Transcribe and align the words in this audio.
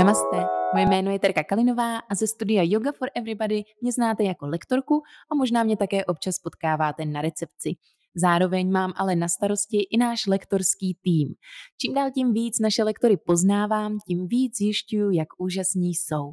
Namaste, 0.00 0.46
moje 0.74 0.86
jméno 0.86 1.10
je 1.10 1.18
Terka 1.18 1.44
Kalinová 1.44 1.98
a 1.98 2.14
ze 2.14 2.26
studia 2.26 2.62
Yoga 2.64 2.92
for 2.92 3.08
Everybody 3.14 3.64
mě 3.80 3.92
znáte 3.92 4.24
jako 4.24 4.46
lektorku 4.46 5.02
a 5.32 5.34
možná 5.34 5.62
mě 5.62 5.76
také 5.76 6.04
občas 6.04 6.38
potkáváte 6.38 7.04
na 7.04 7.22
recepci. 7.22 7.76
Zároveň 8.14 8.70
mám 8.70 8.92
ale 8.96 9.16
na 9.16 9.28
starosti 9.28 9.78
i 9.90 9.96
náš 9.98 10.26
lektorský 10.26 10.96
tým. 11.02 11.34
Čím 11.80 11.94
dál 11.94 12.10
tím 12.10 12.32
víc 12.32 12.58
naše 12.58 12.84
lektory 12.84 13.16
poznávám, 13.16 13.98
tím 14.08 14.26
víc 14.26 14.56
zjišťuju, 14.56 15.10
jak 15.10 15.28
úžasní 15.38 15.94
jsou. 15.94 16.32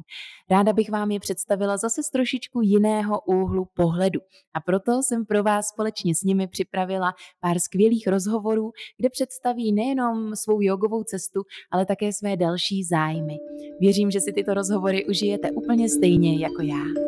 Ráda 0.50 0.72
bych 0.72 0.90
vám 0.90 1.10
je 1.10 1.20
představila 1.20 1.76
zase 1.76 2.02
z 2.02 2.10
trošičku 2.10 2.60
jiného 2.60 3.20
úhlu 3.20 3.64
pohledu. 3.74 4.20
A 4.54 4.60
proto 4.60 5.02
jsem 5.02 5.26
pro 5.26 5.42
vás 5.42 5.66
společně 5.68 6.14
s 6.14 6.22
nimi 6.22 6.48
připravila 6.48 7.12
pár 7.40 7.58
skvělých 7.58 8.06
rozhovorů, 8.06 8.72
kde 8.98 9.10
představí 9.10 9.72
nejenom 9.72 10.36
svou 10.36 10.60
jogovou 10.60 11.02
cestu, 11.02 11.42
ale 11.70 11.86
také 11.86 12.12
své 12.12 12.36
další 12.36 12.84
zájmy. 12.84 13.36
Věřím, 13.80 14.10
že 14.10 14.20
si 14.20 14.32
tyto 14.32 14.54
rozhovory 14.54 15.06
užijete 15.06 15.50
úplně 15.50 15.88
stejně 15.88 16.38
jako 16.38 16.62
já. 16.62 17.07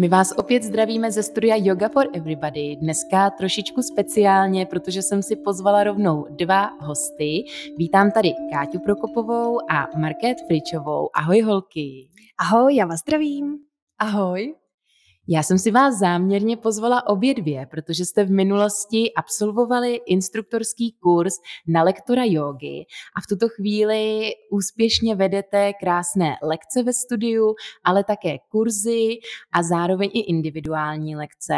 My 0.00 0.08
vás 0.08 0.32
opět 0.36 0.62
zdravíme 0.62 1.12
ze 1.12 1.22
studia 1.22 1.56
Yoga 1.58 1.88
for 1.88 2.06
Everybody. 2.12 2.76
Dneska 2.76 3.30
trošičku 3.30 3.82
speciálně, 3.82 4.66
protože 4.66 5.02
jsem 5.02 5.22
si 5.22 5.36
pozvala 5.36 5.84
rovnou 5.84 6.26
dva 6.30 6.70
hosty. 6.80 7.44
Vítám 7.78 8.10
tady 8.10 8.32
Káťu 8.52 8.78
Prokopovou 8.78 9.58
a 9.70 9.88
Market 9.98 10.36
Fričovou. 10.46 11.08
Ahoj 11.14 11.40
holky. 11.40 12.08
Ahoj, 12.38 12.76
já 12.76 12.86
vás 12.86 13.00
zdravím. 13.00 13.58
Ahoj. 13.98 14.54
Já 15.32 15.42
jsem 15.42 15.58
si 15.58 15.70
vás 15.70 15.98
záměrně 15.98 16.56
pozvala 16.56 17.06
obě 17.06 17.34
dvě, 17.34 17.66
protože 17.70 18.04
jste 18.04 18.24
v 18.24 18.30
minulosti 18.30 19.14
absolvovali 19.14 20.00
instruktorský 20.06 20.92
kurz 21.00 21.34
na 21.66 21.82
lektora 21.82 22.22
jogy 22.26 22.86
a 23.16 23.20
v 23.20 23.26
tuto 23.28 23.48
chvíli 23.48 24.30
úspěšně 24.50 25.14
vedete 25.14 25.72
krásné 25.72 26.36
lekce 26.42 26.82
ve 26.82 26.92
studiu, 26.92 27.54
ale 27.84 28.04
také 28.04 28.38
kurzy 28.48 29.18
a 29.52 29.62
zároveň 29.62 30.10
i 30.12 30.20
individuální 30.20 31.16
lekce. 31.16 31.54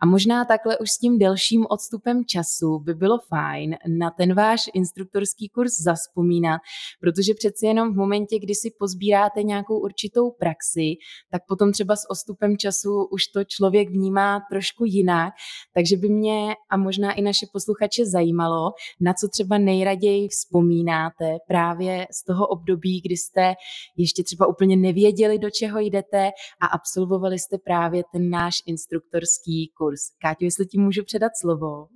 A 0.00 0.06
možná 0.06 0.44
takhle 0.44 0.78
už 0.78 0.90
s 0.90 0.98
tím 0.98 1.18
delším 1.18 1.66
odstupem 1.70 2.24
času 2.24 2.78
by 2.78 2.94
bylo 2.94 3.18
fajn 3.28 3.76
na 3.98 4.10
ten 4.10 4.34
váš 4.34 4.70
instruktorský 4.74 5.48
kurz 5.48 5.80
zaspomínat, 5.80 6.60
protože 7.00 7.34
přeci 7.34 7.66
jenom 7.66 7.92
v 7.92 7.96
momentě, 7.96 8.38
kdy 8.38 8.54
si 8.54 8.70
pozbíráte 8.78 9.42
nějakou 9.42 9.78
určitou 9.78 10.30
praxi, 10.30 10.94
tak 11.30 11.42
potom 11.48 11.72
třeba 11.72 11.96
s 11.96 12.10
odstupem 12.10 12.56
času 12.56 13.11
už 13.12 13.26
to 13.26 13.44
člověk 13.44 13.90
vnímá 13.90 14.40
trošku 14.50 14.84
jinak, 14.84 15.34
takže 15.74 15.96
by 15.96 16.08
mě 16.08 16.54
a 16.70 16.76
možná 16.76 17.12
i 17.12 17.22
naše 17.22 17.46
posluchače 17.52 18.06
zajímalo, 18.06 18.70
na 19.00 19.14
co 19.14 19.28
třeba 19.28 19.58
nejraději 19.58 20.28
vzpomínáte 20.28 21.38
právě 21.48 22.06
z 22.10 22.24
toho 22.24 22.46
období, 22.46 23.00
kdy 23.00 23.16
jste 23.16 23.54
ještě 23.96 24.22
třeba 24.24 24.46
úplně 24.46 24.76
nevěděli, 24.76 25.38
do 25.38 25.50
čeho 25.50 25.80
jdete 25.80 26.30
a 26.60 26.66
absolvovali 26.66 27.38
jste 27.38 27.58
právě 27.58 28.02
ten 28.12 28.30
náš 28.30 28.54
instruktorský 28.66 29.72
kurz. 29.78 30.00
Káťo, 30.22 30.44
jestli 30.44 30.66
ti 30.66 30.78
můžu 30.78 31.04
předat 31.04 31.32
slovo. 31.40 31.86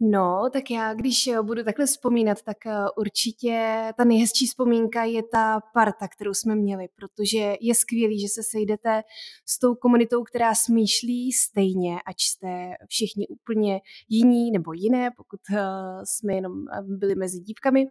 No, 0.00 0.50
tak 0.52 0.70
já, 0.70 0.94
když 0.94 1.26
eh, 1.26 1.42
budu 1.42 1.64
takhle 1.64 1.86
vzpomínat, 1.86 2.42
tak 2.42 2.66
eh, 2.66 2.74
určitě 2.96 3.82
ta 3.96 4.04
nejhezčí 4.04 4.46
vzpomínka 4.46 5.04
je 5.04 5.22
ta 5.22 5.60
parta, 5.74 6.08
kterou 6.08 6.34
jsme 6.34 6.54
měli, 6.54 6.88
protože 6.96 7.54
je 7.60 7.74
skvělý, 7.74 8.20
že 8.20 8.28
se 8.28 8.42
sejdete 8.42 9.02
s 9.46 9.58
tou 9.58 9.74
komunitou, 9.74 10.22
která 10.22 10.54
smýšlí 10.54 11.32
stejně, 11.32 11.96
ať 12.06 12.16
jste 12.20 12.74
všichni 12.88 13.28
úplně 13.28 13.80
jiní 14.08 14.50
nebo 14.50 14.72
jiné, 14.72 15.10
pokud 15.16 15.40
eh, 15.52 15.60
jsme 16.04 16.34
jenom 16.34 16.52
byli 16.82 17.14
mezi 17.14 17.40
dívkami, 17.40 17.86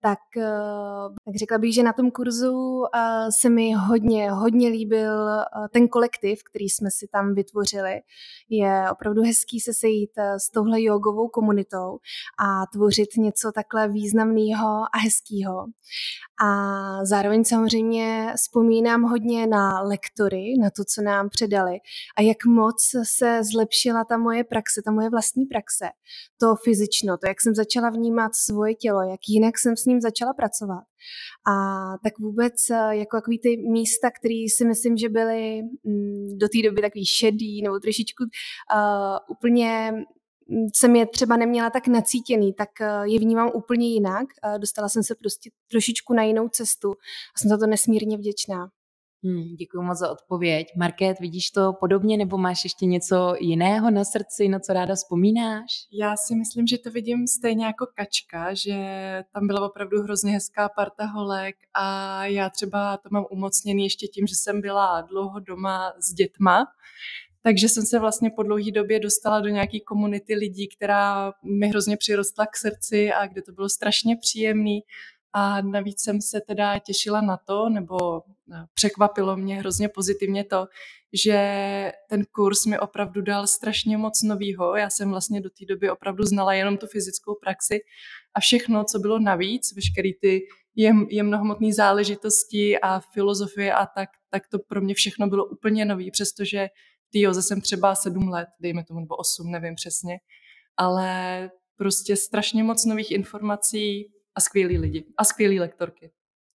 tak, 0.00 0.18
tak 1.24 1.36
řekla 1.36 1.58
bych, 1.58 1.74
že 1.74 1.82
na 1.82 1.92
tom 1.92 2.10
kurzu 2.10 2.84
se 3.40 3.50
mi 3.50 3.72
hodně, 3.72 4.30
hodně 4.30 4.68
líbil 4.68 5.28
ten 5.72 5.88
kolektiv, 5.88 6.42
který 6.42 6.68
jsme 6.68 6.90
si 6.90 7.08
tam 7.08 7.34
vytvořili. 7.34 8.00
Je 8.48 8.84
opravdu 8.92 9.22
hezký 9.22 9.60
se 9.60 9.74
sejít 9.74 10.10
s 10.38 10.50
touhle 10.50 10.82
jogovou 10.82 11.28
komunitou, 11.28 11.49
komunitou 11.50 11.98
a 12.40 12.66
tvořit 12.72 13.08
něco 13.16 13.52
takhle 13.54 13.88
významného 13.88 14.68
a 14.94 14.98
hezkého. 14.98 15.66
A 16.44 17.04
zároveň 17.04 17.44
samozřejmě 17.44 18.32
vzpomínám 18.36 19.02
hodně 19.02 19.46
na 19.46 19.82
lektory, 19.82 20.54
na 20.60 20.70
to, 20.76 20.84
co 20.94 21.02
nám 21.02 21.28
předali 21.28 21.78
a 22.18 22.22
jak 22.22 22.44
moc 22.44 22.76
se 23.04 23.40
zlepšila 23.52 24.04
ta 24.04 24.18
moje 24.18 24.44
praxe, 24.44 24.82
ta 24.84 24.90
moje 24.90 25.10
vlastní 25.10 25.46
praxe. 25.46 25.84
To 26.40 26.54
fyzično, 26.64 27.18
to, 27.18 27.28
jak 27.28 27.40
jsem 27.40 27.54
začala 27.54 27.90
vnímat 27.90 28.34
svoje 28.34 28.74
tělo, 28.74 29.02
jak 29.02 29.20
jinak 29.28 29.58
jsem 29.58 29.76
s 29.76 29.84
ním 29.84 30.00
začala 30.00 30.32
pracovat. 30.34 30.84
A 31.48 31.54
tak 32.04 32.18
vůbec 32.18 32.54
jako 32.90 33.16
takový 33.16 33.38
ty 33.38 33.56
místa, 33.56 34.10
které 34.10 34.44
si 34.56 34.64
myslím, 34.64 34.96
že 34.96 35.08
byly 35.08 35.62
mm, 35.62 36.38
do 36.38 36.48
té 36.48 36.68
doby 36.68 36.82
takový 36.82 37.06
šedý 37.06 37.62
nebo 37.62 37.78
trošičku 37.78 38.22
uh, 38.24 39.18
úplně 39.28 39.92
jsem 40.74 40.96
je 40.96 41.06
třeba 41.06 41.36
neměla 41.36 41.70
tak 41.70 41.86
nacítěný, 41.86 42.52
tak 42.52 42.80
eh, 42.80 43.02
je 43.04 43.18
vnímám 43.18 43.50
úplně 43.54 43.88
jinak. 43.88 44.26
Dostala 44.58 44.88
jsem 44.88 45.02
se 45.02 45.14
prostě 45.14 45.50
trošičku 45.70 46.14
na 46.14 46.22
jinou 46.22 46.48
cestu 46.48 46.90
a 47.34 47.38
jsem 47.38 47.48
za 47.48 47.58
to 47.58 47.66
nesmírně 47.66 48.16
vděčná. 48.16 48.70
Hmm, 49.24 49.56
děkuji 49.56 49.82
moc 49.82 49.98
za 49.98 50.10
odpověď. 50.10 50.66
Market, 50.76 51.20
vidíš 51.20 51.50
to 51.50 51.72
podobně 51.80 52.16
nebo 52.16 52.38
máš 52.38 52.64
ještě 52.64 52.86
něco 52.86 53.34
jiného 53.40 53.90
na 53.90 54.04
srdci, 54.04 54.48
na 54.48 54.58
co 54.58 54.72
ráda 54.72 54.94
vzpomínáš? 54.94 55.70
Já 55.92 56.14
si 56.16 56.34
myslím, 56.34 56.66
že 56.66 56.78
to 56.78 56.90
vidím 56.90 57.26
stejně 57.26 57.66
jako 57.66 57.86
Kačka, 57.94 58.54
že 58.54 58.74
tam 59.32 59.46
byla 59.46 59.66
opravdu 59.66 60.02
hrozně 60.02 60.32
hezká 60.32 60.68
parta 60.68 61.04
holek 61.04 61.56
a 61.74 62.26
já 62.26 62.50
třeba 62.50 62.96
to 62.96 63.08
mám 63.12 63.24
umocněný 63.30 63.84
ještě 63.84 64.06
tím, 64.06 64.26
že 64.26 64.34
jsem 64.34 64.60
byla 64.60 65.00
dlouho 65.00 65.40
doma 65.40 65.92
s 66.00 66.14
dětma, 66.14 66.66
takže 67.42 67.68
jsem 67.68 67.86
se 67.86 67.98
vlastně 67.98 68.30
po 68.30 68.42
dlouhé 68.42 68.70
době 68.70 69.00
dostala 69.00 69.40
do 69.40 69.48
nějaké 69.48 69.80
komunity 69.80 70.34
lidí, 70.34 70.68
která 70.68 71.32
mi 71.44 71.68
hrozně 71.68 71.96
přirostla 71.96 72.46
k 72.46 72.56
srdci 72.56 73.12
a 73.12 73.26
kde 73.26 73.42
to 73.42 73.52
bylo 73.52 73.68
strašně 73.68 74.16
příjemný. 74.16 74.80
A 75.32 75.62
navíc 75.62 76.00
jsem 76.00 76.20
se 76.20 76.40
teda 76.40 76.78
těšila 76.78 77.20
na 77.20 77.36
to, 77.36 77.68
nebo 77.68 78.22
eh, 78.52 78.64
překvapilo 78.74 79.36
mě 79.36 79.58
hrozně 79.58 79.88
pozitivně 79.88 80.44
to, 80.44 80.66
že 81.12 81.38
ten 82.08 82.24
kurz 82.32 82.66
mi 82.66 82.78
opravdu 82.78 83.22
dal 83.22 83.46
strašně 83.46 83.96
moc 83.96 84.22
novýho. 84.22 84.76
Já 84.76 84.90
jsem 84.90 85.10
vlastně 85.10 85.40
do 85.40 85.50
té 85.50 85.64
doby 85.68 85.90
opravdu 85.90 86.24
znala 86.24 86.54
jenom 86.54 86.76
tu 86.76 86.86
fyzickou 86.86 87.34
praxi 87.34 87.80
a 88.34 88.40
všechno, 88.40 88.84
co 88.84 88.98
bylo 88.98 89.18
navíc, 89.18 89.72
veškerý 89.72 90.14
ty 90.14 90.40
jem, 90.76 91.06
jemnohmotné 91.10 91.72
záležitosti 91.72 92.80
a 92.80 93.00
filozofie 93.00 93.74
a 93.74 93.86
tak, 93.86 94.08
tak 94.30 94.48
to 94.48 94.58
pro 94.58 94.80
mě 94.80 94.94
všechno 94.94 95.26
bylo 95.26 95.44
úplně 95.44 95.84
nový, 95.84 96.10
přestože 96.10 96.68
ty 97.10 97.20
Joze 97.20 97.42
jsem 97.42 97.60
třeba 97.60 97.94
sedm 97.94 98.28
let, 98.28 98.48
dejme 98.60 98.84
tomu, 98.84 99.00
nebo 99.00 99.16
osm, 99.16 99.50
nevím 99.50 99.74
přesně, 99.74 100.18
ale 100.76 101.50
prostě 101.76 102.16
strašně 102.16 102.62
moc 102.62 102.84
nových 102.84 103.10
informací 103.10 104.12
a 104.34 104.40
skvělí 104.40 104.78
lidi 104.78 105.04
a 105.16 105.24
skvělí 105.24 105.60
lektorky. 105.60 106.10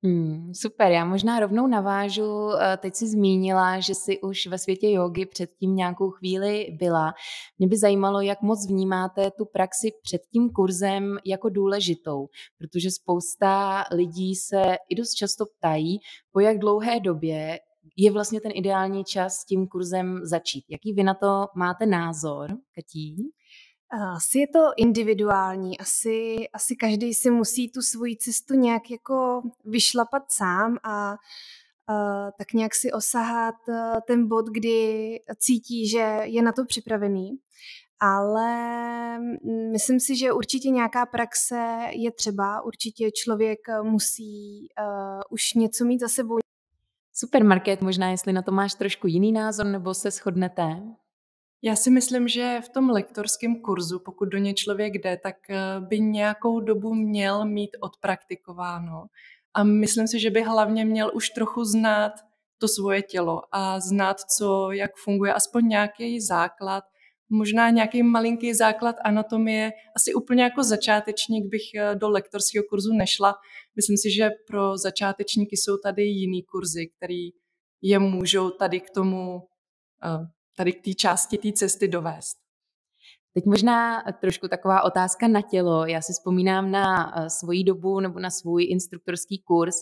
Hmm, 0.06 0.54
super, 0.56 0.92
já 0.92 1.06
možná 1.06 1.40
rovnou 1.40 1.68
navážu. 1.68 2.50
Eh, 2.52 2.78
teď 2.78 2.96
si 2.96 3.08
zmínila, 3.08 3.80
že 3.80 3.96
jsi 3.96 4.22
už 4.22 4.48
ve 4.48 4.58
světě 4.58 4.92
jogy 4.92 5.26
předtím 5.26 5.76
nějakou 5.76 6.10
chvíli 6.10 6.68
byla. 6.80 7.14
Mě 7.60 7.68
by 7.68 7.78
zajímalo, 7.78 8.22
jak 8.22 8.42
moc 8.42 8.68
vnímáte 8.68 9.32
tu 9.32 9.46
praxi 9.46 9.92
před 10.04 10.22
tím 10.34 10.50
kurzem 10.50 11.18
jako 11.26 11.50
důležitou, 11.50 12.28
protože 12.58 12.92
spousta 12.92 13.84
lidí 13.92 14.36
se 14.36 14.76
i 14.90 14.96
dost 14.96 15.14
často 15.14 15.46
ptají, 15.46 16.00
po 16.32 16.40
jak 16.40 16.58
dlouhé 16.60 17.00
době 17.00 17.60
je 17.96 18.12
vlastně 18.12 18.42
ten 18.42 18.52
ideální 18.56 19.04
čas 19.04 19.36
s 19.36 19.46
tím 19.46 19.68
kurzem 19.68 20.20
začít. 20.24 20.66
Jaký 20.70 20.94
vy 20.94 21.04
na 21.04 21.14
to 21.14 21.48
máte 21.56 21.86
názor, 21.86 22.50
Katí? 22.76 23.32
Asi 24.16 24.40
je 24.40 24.48
to 24.48 24.60
individuální, 24.78 25.80
asi, 25.80 26.36
asi 26.54 26.76
každý 26.76 27.14
si 27.14 27.30
musí 27.32 27.72
tu 27.72 27.82
svoji 27.82 28.18
cestu 28.18 28.54
nějak 28.54 28.92
jako 28.92 29.42
vyšlapat 29.66 30.24
sám 30.32 30.78
a 30.84 31.12
uh, 31.12 32.30
tak 32.38 32.54
nějak 32.54 32.76
si 32.76 32.92
osahat 32.92 33.56
uh, 33.68 33.76
ten 34.08 34.28
bod, 34.28 34.46
kdy 34.46 35.20
cítí, 35.38 35.90
že 35.90 36.20
je 36.24 36.42
na 36.42 36.52
to 36.52 36.66
připravený. 36.66 37.30
Ale 38.00 38.50
myslím 39.72 40.00
si, 40.00 40.16
že 40.16 40.34
určitě 40.34 40.70
nějaká 40.70 41.06
praxe 41.06 41.80
je 41.92 42.12
třeba, 42.12 42.62
určitě 42.62 43.12
člověk 43.12 43.60
musí 43.82 44.68
uh, 44.80 45.22
už 45.30 45.54
něco 45.54 45.86
mít 45.86 46.00
za 46.00 46.08
sebou, 46.08 46.38
Supermarket, 47.14 47.82
možná 47.82 48.10
jestli 48.10 48.34
na 48.34 48.42
to 48.42 48.52
máš 48.52 48.74
trošku 48.74 49.08
jiný 49.08 49.32
názor 49.32 49.66
nebo 49.66 49.94
se 49.94 50.12
shodnete? 50.12 50.82
Já 51.62 51.76
si 51.76 51.92
myslím, 51.92 52.28
že 52.28 52.60
v 52.66 52.70
tom 52.70 52.90
lektorském 52.90 53.62
kurzu, 53.62 54.00
pokud 54.00 54.26
do 54.26 54.38
něj 54.38 54.54
člověk 54.54 54.94
jde, 54.94 55.18
tak 55.18 55.50
eh, 55.50 55.58
by 55.80 56.00
nějakou 56.00 56.60
dobu 56.60 56.94
měl 56.94 57.46
mít 57.46 57.70
odpraktikováno. 57.80 59.06
A 59.54 59.64
myslím 59.64 60.08
si, 60.08 60.20
že 60.20 60.30
by 60.30 60.42
hlavně 60.44 60.86
měl 60.86 61.12
už 61.14 61.30
trochu 61.30 61.64
znát 61.64 62.12
to 62.58 62.68
svoje 62.68 63.02
tělo 63.02 63.42
a 63.52 63.80
znát, 63.80 64.18
co, 64.20 64.72
jak 64.72 64.92
funguje, 64.96 65.34
aspoň 65.34 65.68
nějaký 65.68 66.22
základ, 66.22 66.84
možná 67.34 67.70
nějaký 67.70 68.04
malinký 68.04 68.54
základ 68.54 68.96
anatomie. 69.04 69.72
Asi 69.96 70.14
úplně 70.14 70.44
jako 70.44 70.64
začátečník 70.64 71.46
bych 71.46 71.62
eh, 71.76 71.96
do 71.96 72.10
lektorského 72.10 72.64
kurzu 72.70 72.94
nešla. 72.94 73.36
Myslím 73.76 73.98
si, 73.98 74.12
že 74.12 74.30
pro 74.48 74.78
začátečníky 74.78 75.58
jsou 75.58 75.78
tady 75.78 76.04
jiný 76.04 76.44
kurzy, 76.44 76.90
který 76.98 77.30
je 77.82 78.00
můžou 78.00 78.50
tady 78.50 78.80
k 78.80 78.90
tomu, 78.90 79.40
eh, 80.04 80.28
tady 80.58 80.74
k 80.74 80.84
té 80.84 80.94
části 80.94 81.38
té 81.38 81.52
cesty 81.52 81.88
dovést. 81.88 82.43
Teď 83.36 83.46
možná 83.46 84.04
trošku 84.22 84.48
taková 84.48 84.82
otázka 84.82 85.28
na 85.28 85.42
tělo. 85.42 85.86
Já 85.86 86.02
si 86.02 86.14
vzpomínám 86.14 86.72
na 86.72 87.14
eh, 87.16 87.30
svoji 87.30 87.64
dobu 87.64 88.00
nebo 88.00 88.20
na 88.20 88.30
svůj 88.30 88.68
instruktorský 88.70 89.40
kurz 89.40 89.76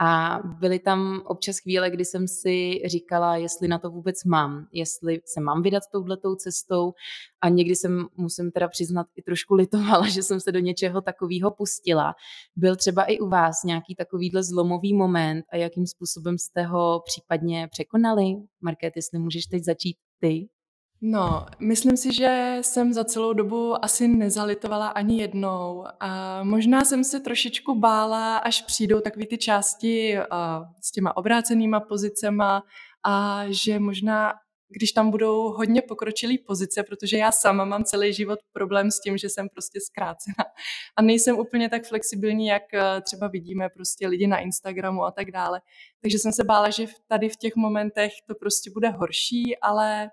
a 0.00 0.38
byly 0.58 0.78
tam 0.78 1.22
občas 1.24 1.58
chvíle, 1.58 1.90
kdy 1.90 2.04
jsem 2.04 2.28
si 2.28 2.80
říkala, 2.86 3.36
jestli 3.36 3.68
na 3.68 3.78
to 3.78 3.90
vůbec 3.90 4.24
mám, 4.24 4.66
jestli 4.72 5.20
se 5.24 5.40
mám 5.40 5.62
vydat 5.62 5.82
touhletou 5.92 6.34
cestou 6.34 6.92
a 7.40 7.48
někdy 7.48 7.76
jsem, 7.76 8.06
musím 8.16 8.50
teda 8.50 8.68
přiznat, 8.68 9.06
i 9.16 9.22
trošku 9.22 9.54
litovala, 9.54 10.08
že 10.08 10.22
jsem 10.22 10.40
se 10.40 10.52
do 10.52 10.58
něčeho 10.58 11.00
takového 11.00 11.50
pustila. 11.50 12.14
Byl 12.56 12.76
třeba 12.76 13.04
i 13.04 13.18
u 13.18 13.28
vás 13.28 13.62
nějaký 13.64 13.94
takovýhle 13.94 14.42
zlomový 14.42 14.94
moment 14.94 15.44
a 15.52 15.56
jakým 15.56 15.86
způsobem 15.86 16.38
jste 16.38 16.62
ho 16.62 17.02
případně 17.06 17.68
překonali? 17.70 18.24
Market, 18.60 18.96
jestli 18.96 19.18
můžeš 19.18 19.46
teď 19.46 19.64
začít 19.64 19.96
ty. 20.18 20.48
No, 21.06 21.46
myslím 21.60 21.96
si, 21.96 22.14
že 22.14 22.58
jsem 22.60 22.92
za 22.92 23.04
celou 23.04 23.32
dobu 23.32 23.84
asi 23.84 24.08
nezalitovala 24.08 24.88
ani 24.88 25.20
jednou. 25.20 25.84
A 26.00 26.42
možná 26.44 26.84
jsem 26.84 27.04
se 27.04 27.20
trošičku 27.20 27.80
bála, 27.80 28.36
až 28.36 28.62
přijdou 28.62 29.00
takové 29.00 29.26
ty 29.26 29.38
části 29.38 30.16
uh, 30.18 30.66
s 30.80 30.92
těma 30.92 31.16
obrácenýma 31.16 31.80
pozicema 31.80 32.62
a 33.06 33.44
že 33.48 33.78
možná 33.78 34.32
když 34.68 34.92
tam 34.92 35.10
budou 35.10 35.42
hodně 35.42 35.82
pokročilý 35.82 36.38
pozice, 36.38 36.82
protože 36.82 37.16
já 37.16 37.32
sama 37.32 37.64
mám 37.64 37.84
celý 37.84 38.12
život 38.12 38.38
problém 38.52 38.90
s 38.90 39.00
tím, 39.00 39.18
že 39.18 39.28
jsem 39.28 39.48
prostě 39.48 39.80
zkrácena 39.80 40.44
a 40.96 41.02
nejsem 41.02 41.38
úplně 41.38 41.68
tak 41.68 41.84
flexibilní, 41.84 42.46
jak 42.46 42.62
třeba 43.02 43.28
vidíme 43.28 43.68
prostě 43.68 44.08
lidi 44.08 44.26
na 44.26 44.38
Instagramu 44.38 45.04
a 45.04 45.10
tak 45.10 45.30
dále. 45.30 45.60
Takže 46.02 46.18
jsem 46.18 46.32
se 46.32 46.44
bála, 46.44 46.70
že 46.70 46.86
tady 47.08 47.28
v 47.28 47.36
těch 47.36 47.56
momentech 47.56 48.12
to 48.26 48.34
prostě 48.34 48.70
bude 48.70 48.88
horší, 48.88 49.56
ale 49.62 50.10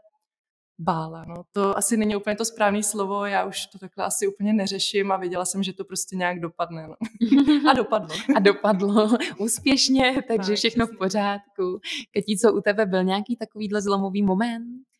bála. 0.79 1.25
No. 1.25 1.43
To 1.51 1.77
asi 1.77 1.97
není 1.97 2.15
úplně 2.15 2.35
to 2.35 2.45
správné 2.45 2.83
slovo, 2.83 3.25
já 3.25 3.45
už 3.45 3.65
to 3.65 3.79
takhle 3.79 4.05
asi 4.05 4.27
úplně 4.27 4.53
neřeším 4.53 5.11
a 5.11 5.17
věděla 5.17 5.45
jsem, 5.45 5.63
že 5.63 5.73
to 5.73 5.85
prostě 5.85 6.15
nějak 6.15 6.39
dopadne. 6.39 6.87
No. 6.87 6.95
A 7.69 7.73
dopadlo. 7.73 8.15
a 8.35 8.39
dopadlo 8.39 9.09
úspěšně, 9.37 10.23
takže 10.27 10.51
tak, 10.51 10.57
všechno 10.57 10.87
v 10.87 10.97
pořádku. 10.97 11.79
Katí, 12.13 12.37
co 12.37 12.53
u 12.53 12.61
tebe 12.61 12.85
byl 12.85 13.03
nějaký 13.03 13.35
takovýhle 13.35 13.81
zlomový 13.81 14.23
moment? 14.23 14.90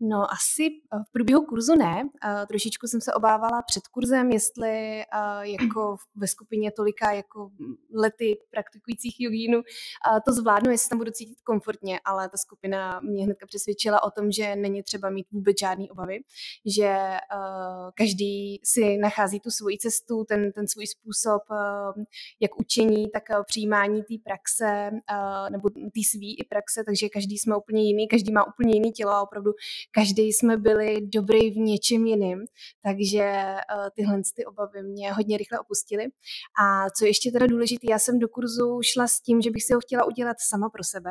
No 0.00 0.32
asi 0.32 0.66
eh, 0.66 0.98
v 1.08 1.12
průběhu 1.12 1.44
kurzu 1.46 1.74
ne. 1.74 2.08
Eh, 2.24 2.46
trošičku 2.46 2.86
jsem 2.86 3.00
se 3.00 3.14
obávala 3.14 3.62
před 3.62 3.88
kurzem, 3.88 4.30
jestli 4.30 5.00
eh, 5.00 5.06
jako 5.42 5.96
ve 6.16 6.26
skupině 6.26 6.70
tolika 6.70 7.12
jako 7.12 7.50
lety 7.94 8.38
praktikujících 8.50 9.20
jogínů 9.20 9.62
to 10.26 10.32
zvládnu, 10.32 10.70
jestli 10.70 10.88
tam 10.88 10.98
budu 10.98 11.10
cítit 11.10 11.40
komfortně, 11.40 12.00
ale 12.04 12.28
ta 12.28 12.36
skupina 12.36 13.00
mě 13.00 13.24
hned 13.24 13.38
přesvědčila 13.46 14.02
o 14.02 14.10
tom, 14.10 14.30
že 14.30 14.56
není 14.56 14.82
třeba 14.82 15.10
mít 15.10 15.26
vůbec 15.32 15.56
žádné 15.60 15.84
obavy, 15.90 16.20
že 16.66 16.96
každý 17.94 18.60
si 18.64 18.98
nachází 18.98 19.40
tu 19.40 19.50
svoji 19.50 19.78
cestu, 19.78 20.24
ten, 20.28 20.52
ten 20.52 20.68
svůj 20.68 20.86
způsob, 20.86 21.42
jak 22.40 22.60
učení, 22.60 23.10
tak 23.10 23.22
přijímání 23.46 24.02
té 24.02 24.14
praxe 24.24 24.90
nebo 25.50 25.70
té 25.70 26.00
svý 26.10 26.40
i 26.40 26.44
praxe, 26.44 26.84
takže 26.86 27.08
každý 27.08 27.38
jsme 27.38 27.56
úplně 27.56 27.82
jiný, 27.82 28.08
každý 28.08 28.32
má 28.32 28.46
úplně 28.46 28.74
jiný 28.74 28.92
tělo 28.92 29.12
a 29.12 29.22
opravdu 29.22 29.52
každý 29.90 30.32
jsme 30.32 30.56
byli 30.56 31.00
dobrý 31.00 31.50
v 31.50 31.56
něčem 31.56 32.06
jiným, 32.06 32.38
takže 32.82 33.54
uh, 33.76 33.88
tyhle 33.96 34.22
ty 34.36 34.44
obavy 34.44 34.82
mě 34.82 35.12
hodně 35.12 35.38
rychle 35.38 35.58
opustily. 35.60 36.04
A 36.62 36.90
co 36.90 37.06
ještě 37.06 37.30
teda 37.30 37.46
důležité, 37.46 37.86
já 37.90 37.98
jsem 37.98 38.18
do 38.18 38.28
kurzu 38.28 38.80
šla 38.82 39.06
s 39.06 39.20
tím, 39.20 39.40
že 39.40 39.50
bych 39.50 39.64
si 39.64 39.74
ho 39.74 39.80
chtěla 39.80 40.04
udělat 40.04 40.36
sama 40.40 40.68
pro 40.70 40.84
sebe, 40.84 41.10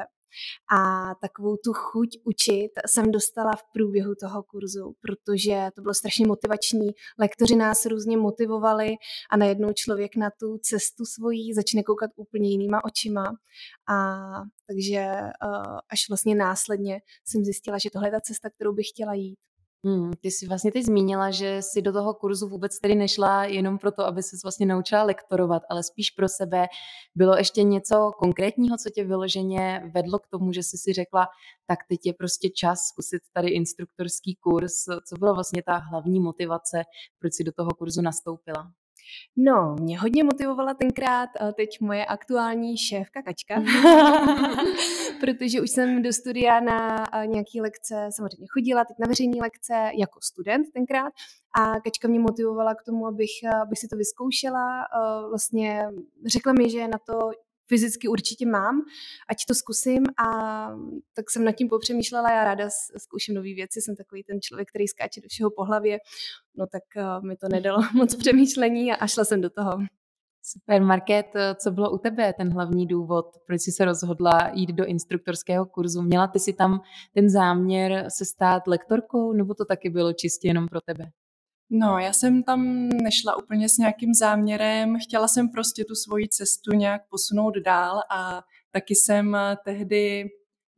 a 0.75 1.11
takovou 1.21 1.57
tu 1.57 1.73
chuť 1.73 2.09
učit 2.23 2.71
jsem 2.87 3.11
dostala 3.11 3.51
v 3.51 3.63
průběhu 3.73 4.15
toho 4.15 4.43
kurzu, 4.43 4.95
protože 5.01 5.69
to 5.75 5.81
bylo 5.81 5.93
strašně 5.93 6.27
motivační. 6.27 6.89
Lektoři 7.19 7.55
nás 7.55 7.85
různě 7.85 8.17
motivovali 8.17 8.95
a 9.31 9.37
najednou 9.37 9.73
člověk 9.73 10.15
na 10.15 10.29
tu 10.39 10.57
cestu 10.57 11.05
svojí 11.05 11.53
začne 11.53 11.83
koukat 11.83 12.11
úplně 12.15 12.49
jinýma 12.49 12.83
očima. 12.83 13.35
A 13.89 14.17
takže 14.67 15.05
až 15.89 16.09
vlastně 16.09 16.35
následně 16.35 17.01
jsem 17.25 17.43
zjistila, 17.43 17.77
že 17.77 17.89
tohle 17.89 18.07
je 18.07 18.11
ta 18.11 18.21
cesta, 18.21 18.49
kterou 18.49 18.73
bych 18.73 18.89
chtěla 18.89 19.13
jít. 19.13 19.39
Hmm, 19.85 20.13
ty 20.13 20.31
jsi 20.31 20.47
vlastně 20.47 20.71
teď 20.71 20.85
zmínila, 20.85 21.31
že 21.31 21.61
si 21.61 21.81
do 21.81 21.93
toho 21.93 22.13
kurzu 22.13 22.47
vůbec 22.47 22.79
tedy 22.79 22.95
nešla 22.95 23.45
jenom 23.45 23.77
proto, 23.77 24.05
aby 24.05 24.23
se 24.23 24.35
vlastně 24.43 24.65
naučila 24.65 25.03
lektorovat, 25.03 25.63
ale 25.69 25.83
spíš 25.83 26.09
pro 26.09 26.29
sebe. 26.29 26.67
Bylo 27.15 27.37
ještě 27.37 27.63
něco 27.63 28.11
konkrétního, 28.19 28.77
co 28.77 28.89
tě 28.89 29.03
vyloženě 29.03 29.91
vedlo 29.93 30.19
k 30.19 30.27
tomu, 30.27 30.53
že 30.53 30.63
jsi 30.63 30.77
si 30.77 30.93
řekla, 30.93 31.27
tak 31.67 31.79
teď 31.89 31.99
je 32.05 32.13
prostě 32.13 32.49
čas 32.49 32.79
zkusit 32.79 33.21
tady 33.33 33.49
instruktorský 33.49 34.35
kurz. 34.35 34.73
Co 34.83 35.15
byla 35.19 35.33
vlastně 35.33 35.63
ta 35.63 35.77
hlavní 35.77 36.19
motivace, 36.19 36.83
proč 37.19 37.33
si 37.33 37.43
do 37.43 37.51
toho 37.51 37.71
kurzu 37.71 38.01
nastoupila? 38.01 38.71
No, 39.37 39.75
mě 39.79 39.99
hodně 39.99 40.23
motivovala 40.23 40.73
tenkrát 40.73 41.29
teď 41.55 41.69
moje 41.81 42.05
aktuální 42.05 42.77
šéfka 42.77 43.21
Kačka, 43.21 43.55
protože 45.19 45.61
už 45.61 45.69
jsem 45.69 46.01
do 46.01 46.13
studia 46.13 46.59
na 46.59 47.05
nějaký 47.25 47.61
lekce 47.61 48.09
samozřejmě 48.15 48.47
chodila, 48.53 48.85
teď 48.85 48.97
na 48.99 49.07
veřejné 49.07 49.37
lekce 49.41 49.73
jako 49.99 50.19
student 50.21 50.67
tenkrát 50.73 51.13
a 51.59 51.79
Kačka 51.79 52.07
mě 52.07 52.19
motivovala 52.19 52.75
k 52.75 52.83
tomu, 52.85 53.07
abych, 53.07 53.51
abych 53.61 53.79
si 53.79 53.87
to 53.87 53.97
vyzkoušela. 53.97 54.87
Vlastně 55.29 55.87
řekla 56.25 56.53
mi, 56.53 56.69
že 56.69 56.87
na 56.87 56.97
to 57.07 57.31
fyzicky 57.73 58.07
určitě 58.07 58.45
mám, 58.45 58.81
ať 59.29 59.37
to 59.47 59.53
zkusím 59.53 60.03
a 60.25 60.27
tak 61.13 61.29
jsem 61.29 61.43
nad 61.43 61.51
tím 61.51 61.69
popřemýšlela, 61.69 62.31
já 62.31 62.43
ráda 62.43 62.69
zkouším 62.97 63.35
nové 63.35 63.53
věci, 63.53 63.81
jsem 63.81 63.95
takový 63.95 64.23
ten 64.23 64.41
člověk, 64.41 64.69
který 64.69 64.87
skáče 64.87 65.21
do 65.21 65.27
všeho 65.29 65.51
po 65.51 65.63
hlavě, 65.63 65.97
no 66.55 66.67
tak 66.67 66.83
uh, 66.95 67.25
mi 67.25 67.35
to 67.35 67.47
nedalo 67.47 67.81
moc 67.93 68.15
přemýšlení 68.15 68.91
a, 68.91 69.07
šla 69.07 69.25
jsem 69.25 69.41
do 69.41 69.49
toho. 69.49 69.71
Super, 70.45 70.81
Market, 70.81 71.25
co 71.55 71.71
bylo 71.71 71.91
u 71.91 71.97
tebe 71.97 72.33
ten 72.33 72.53
hlavní 72.53 72.87
důvod, 72.87 73.25
proč 73.47 73.61
jsi 73.61 73.71
se 73.71 73.85
rozhodla 73.85 74.51
jít 74.53 74.69
do 74.69 74.85
instruktorského 74.85 75.65
kurzu? 75.65 76.01
Měla 76.01 76.27
ty 76.27 76.39
si 76.39 76.53
tam 76.53 76.81
ten 77.13 77.29
záměr 77.29 78.05
se 78.09 78.25
stát 78.25 78.67
lektorkou, 78.67 79.33
nebo 79.33 79.53
to 79.53 79.65
taky 79.65 79.89
bylo 79.89 80.13
čistě 80.13 80.47
jenom 80.47 80.67
pro 80.67 80.81
tebe? 80.81 81.05
No, 81.75 81.99
já 81.99 82.13
jsem 82.13 82.43
tam 82.43 82.89
nešla 82.89 83.37
úplně 83.37 83.69
s 83.69 83.77
nějakým 83.77 84.13
záměrem, 84.13 84.99
chtěla 84.99 85.27
jsem 85.27 85.49
prostě 85.49 85.85
tu 85.85 85.95
svoji 85.95 86.27
cestu 86.29 86.71
nějak 86.71 87.01
posunout 87.09 87.55
dál 87.57 88.01
a 88.11 88.43
taky 88.71 88.95
jsem 88.95 89.37
tehdy 89.65 90.29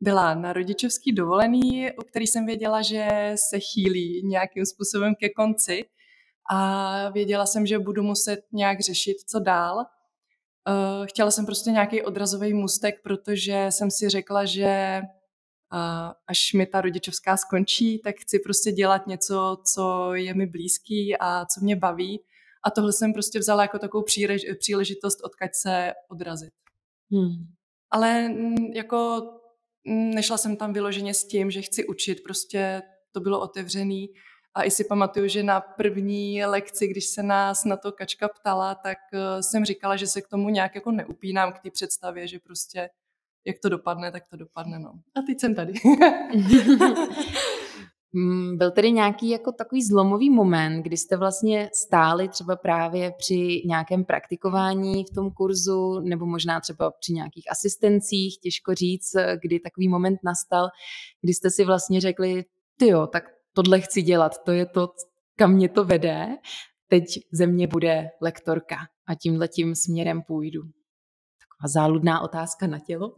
byla 0.01 0.33
na 0.33 0.53
rodičovský 0.53 1.11
dovolený, 1.11 1.91
o 1.91 2.03
který 2.03 2.27
jsem 2.27 2.45
věděla, 2.45 2.81
že 2.81 3.07
se 3.49 3.59
chýlí 3.59 4.21
nějakým 4.27 4.65
způsobem 4.65 5.15
ke 5.15 5.29
konci 5.29 5.85
a 6.51 7.09
věděla 7.09 7.45
jsem, 7.45 7.65
že 7.65 7.79
budu 7.79 8.03
muset 8.03 8.39
nějak 8.53 8.79
řešit, 8.79 9.17
co 9.27 9.39
dál. 9.39 9.79
Eh, 9.79 11.07
chtěla 11.07 11.31
jsem 11.31 11.45
prostě 11.45 11.71
nějaký 11.71 12.01
odrazový 12.01 12.53
mustek, 12.53 12.95
protože 13.03 13.67
jsem 13.69 13.91
si 13.91 14.09
řekla, 14.09 14.45
že 14.45 15.01
až 16.27 16.53
mi 16.53 16.65
ta 16.65 16.81
rodičovská 16.81 17.37
skončí, 17.37 17.99
tak 17.99 18.15
chci 18.19 18.39
prostě 18.39 18.71
dělat 18.71 19.07
něco, 19.07 19.57
co 19.73 20.13
je 20.13 20.33
mi 20.33 20.45
blízký 20.45 21.17
a 21.19 21.45
co 21.45 21.61
mě 21.61 21.75
baví. 21.75 22.21
A 22.63 22.71
tohle 22.71 22.93
jsem 22.93 23.13
prostě 23.13 23.39
vzala 23.39 23.61
jako 23.61 23.79
takovou 23.79 24.03
příležitost, 24.59 25.23
odkaď 25.23 25.49
se 25.53 25.93
odrazit. 26.09 26.53
Hmm. 27.11 27.47
Ale 27.91 28.29
mm, 28.29 28.55
jako 28.73 29.29
mm, 29.87 30.11
nešla 30.11 30.37
jsem 30.37 30.57
tam 30.57 30.73
vyloženě 30.73 31.13
s 31.13 31.27
tím, 31.27 31.51
že 31.51 31.61
chci 31.61 31.85
učit, 31.85 32.23
prostě 32.23 32.81
to 33.11 33.19
bylo 33.19 33.41
otevřený. 33.41 34.09
A 34.53 34.63
i 34.63 34.71
si 34.71 34.83
pamatuju, 34.83 35.27
že 35.27 35.43
na 35.43 35.61
první 35.61 36.45
lekci, 36.45 36.87
když 36.87 37.05
se 37.05 37.23
nás 37.23 37.65
na 37.65 37.77
to 37.77 37.91
Kačka 37.91 38.27
ptala, 38.27 38.75
tak 38.75 38.97
eh, 39.13 39.43
jsem 39.43 39.65
říkala, 39.65 39.95
že 39.95 40.07
se 40.07 40.21
k 40.21 40.27
tomu 40.27 40.49
nějak 40.49 40.75
jako 40.75 40.91
neupínám 40.91 41.53
k 41.53 41.59
té 41.59 41.71
představě, 41.71 42.27
že 42.27 42.39
prostě 42.39 42.89
jak 43.47 43.55
to 43.61 43.69
dopadne, 43.69 44.11
tak 44.11 44.23
to 44.31 44.37
dopadne. 44.37 44.79
No. 44.79 44.91
A 45.15 45.21
teď 45.21 45.39
jsem 45.39 45.55
tady. 45.55 45.73
Mm, 48.17 48.57
byl 48.57 48.71
tedy 48.71 48.91
nějaký 48.91 49.29
jako 49.29 49.51
takový 49.51 49.83
zlomový 49.83 50.29
moment, 50.29 50.83
kdy 50.83 50.97
jste 50.97 51.17
vlastně 51.17 51.69
stáli 51.73 52.29
třeba 52.29 52.55
právě 52.55 53.11
při 53.17 53.61
nějakém 53.65 54.05
praktikování 54.05 55.03
v 55.03 55.15
tom 55.15 55.31
kurzu, 55.31 55.99
nebo 55.99 56.25
možná 56.25 56.59
třeba 56.59 56.91
při 56.99 57.13
nějakých 57.13 57.51
asistencích, 57.51 58.39
těžko 58.43 58.73
říct, 58.73 59.11
kdy 59.41 59.59
takový 59.59 59.87
moment 59.89 60.19
nastal, 60.23 60.67
kdy 61.21 61.33
jste 61.33 61.49
si 61.49 61.65
vlastně 61.65 62.01
řekli, 62.01 62.43
ty 62.79 62.87
jo, 62.87 63.07
tak 63.07 63.23
tohle 63.53 63.81
chci 63.81 64.01
dělat, 64.01 64.43
to 64.45 64.51
je 64.51 64.65
to, 64.65 64.87
kam 65.37 65.53
mě 65.53 65.69
to 65.69 65.85
vede, 65.85 66.27
teď 66.89 67.03
ze 67.33 67.47
mě 67.47 67.67
bude 67.67 68.09
lektorka 68.21 68.75
a 69.07 69.15
tímhle 69.15 69.47
tím 69.47 69.75
směrem 69.75 70.21
půjdu 70.27 70.61
taková 71.65 71.67
záludná 71.67 72.21
otázka 72.21 72.67
na 72.67 72.79
tělo, 72.79 73.13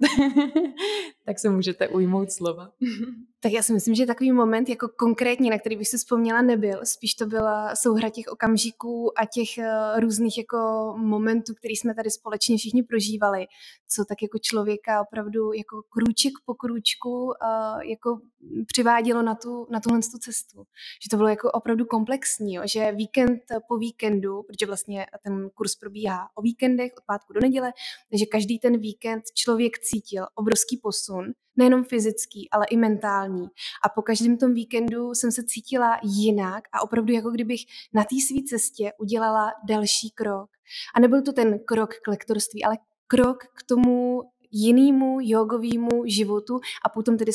tak 1.25 1.39
se 1.39 1.50
můžete 1.50 1.88
ujmout 1.88 2.32
slova. 2.32 2.70
Tak 3.48 3.54
já 3.54 3.63
si 3.63 3.74
myslím, 3.74 3.96
že 3.96 4.06
takový 4.06 4.32
moment 4.32 4.70
jako 4.70 4.89
konkrétně, 4.89 5.51
na 5.51 5.60
který 5.60 5.75
bych 5.75 5.88
si 5.88 5.98
vzpomněla, 5.98 6.42
nebyl. 6.42 6.80
Spíš 6.84 7.13
to 7.13 7.25
byla 7.25 7.75
souhra 7.75 8.10
těch 8.10 8.25
okamžiků 8.27 9.20
a 9.20 9.25
těch 9.25 9.50
uh, 9.58 10.00
různých 10.00 10.38
jako 10.38 10.58
momentů, 10.98 11.54
který 11.56 11.75
jsme 11.75 11.96
tady 11.96 12.12
společně 12.12 12.58
všichni 12.58 12.84
prožívali, 12.84 13.46
co 13.88 14.06
tak 14.06 14.22
jako 14.22 14.38
člověka 14.38 15.01
opravdu 15.01 15.54
jako 15.54 15.82
krůček 15.89 16.34
po 16.46 16.54
krůčku 16.54 17.25
uh, 17.25 17.34
jako 17.82 18.20
přivádělo 18.68 19.22
na, 19.22 19.36
tu, 19.36 19.68
na 19.70 19.80
tuhle 19.80 20.00
tu 20.00 20.18
cestu. 20.18 20.63
Že 21.04 21.10
to 21.12 21.18
bylo 21.18 21.30
jako 21.30 21.51
opravdu 21.51 21.86
komplexní, 21.86 22.54
jo? 22.54 22.63
že 22.66 22.92
víkend 22.92 23.42
po 23.68 23.77
víkendu, 23.77 24.44
protože 24.44 24.66
vlastně 24.66 25.06
ten 25.24 25.50
kurz 25.50 25.75
probíhá 25.75 26.30
o 26.36 26.42
víkendech 26.42 26.92
od 26.98 27.04
pátku 27.06 27.34
do 27.34 27.39
neděle, 27.39 27.74
takže 28.10 28.25
každý 28.25 28.60
ten 28.60 28.80
víkend 28.80 29.24
člověk 29.34 29.80
cítil 29.80 30.25
obrovský 30.36 30.77
posun, 30.77 31.34
nejenom 31.58 31.84
fyzický, 31.84 32.50
ale 32.52 32.66
i 32.66 32.78
mentální. 32.78 33.48
A 33.86 33.90
po 33.90 34.02
každém 34.02 34.38
tom 34.38 34.54
víkendu 34.54 35.16
jsem 35.16 35.32
se 35.32 35.44
cítila 35.44 36.00
jinak 36.04 36.64
a 36.72 36.82
opravdu 36.82 37.14
jako 37.14 37.32
kdybych 37.32 37.62
na 37.94 38.04
té 38.04 38.16
své 38.28 38.44
cestě 38.50 38.92
udělala 39.00 39.52
další 39.68 40.12
krok. 40.16 40.50
A 40.96 41.00
nebyl 41.00 41.22
to 41.22 41.34
ten 41.34 41.60
krok 41.60 41.94
k 41.94 42.08
lektorství, 42.08 42.64
ale 42.64 42.78
krok 43.08 43.44
k 43.44 43.64
tomu 43.64 44.22
jinému 44.52 45.18
jogovému 45.22 46.06
životu 46.06 46.60
a 46.86 46.90
potom 46.90 47.18
tedy 47.18 47.32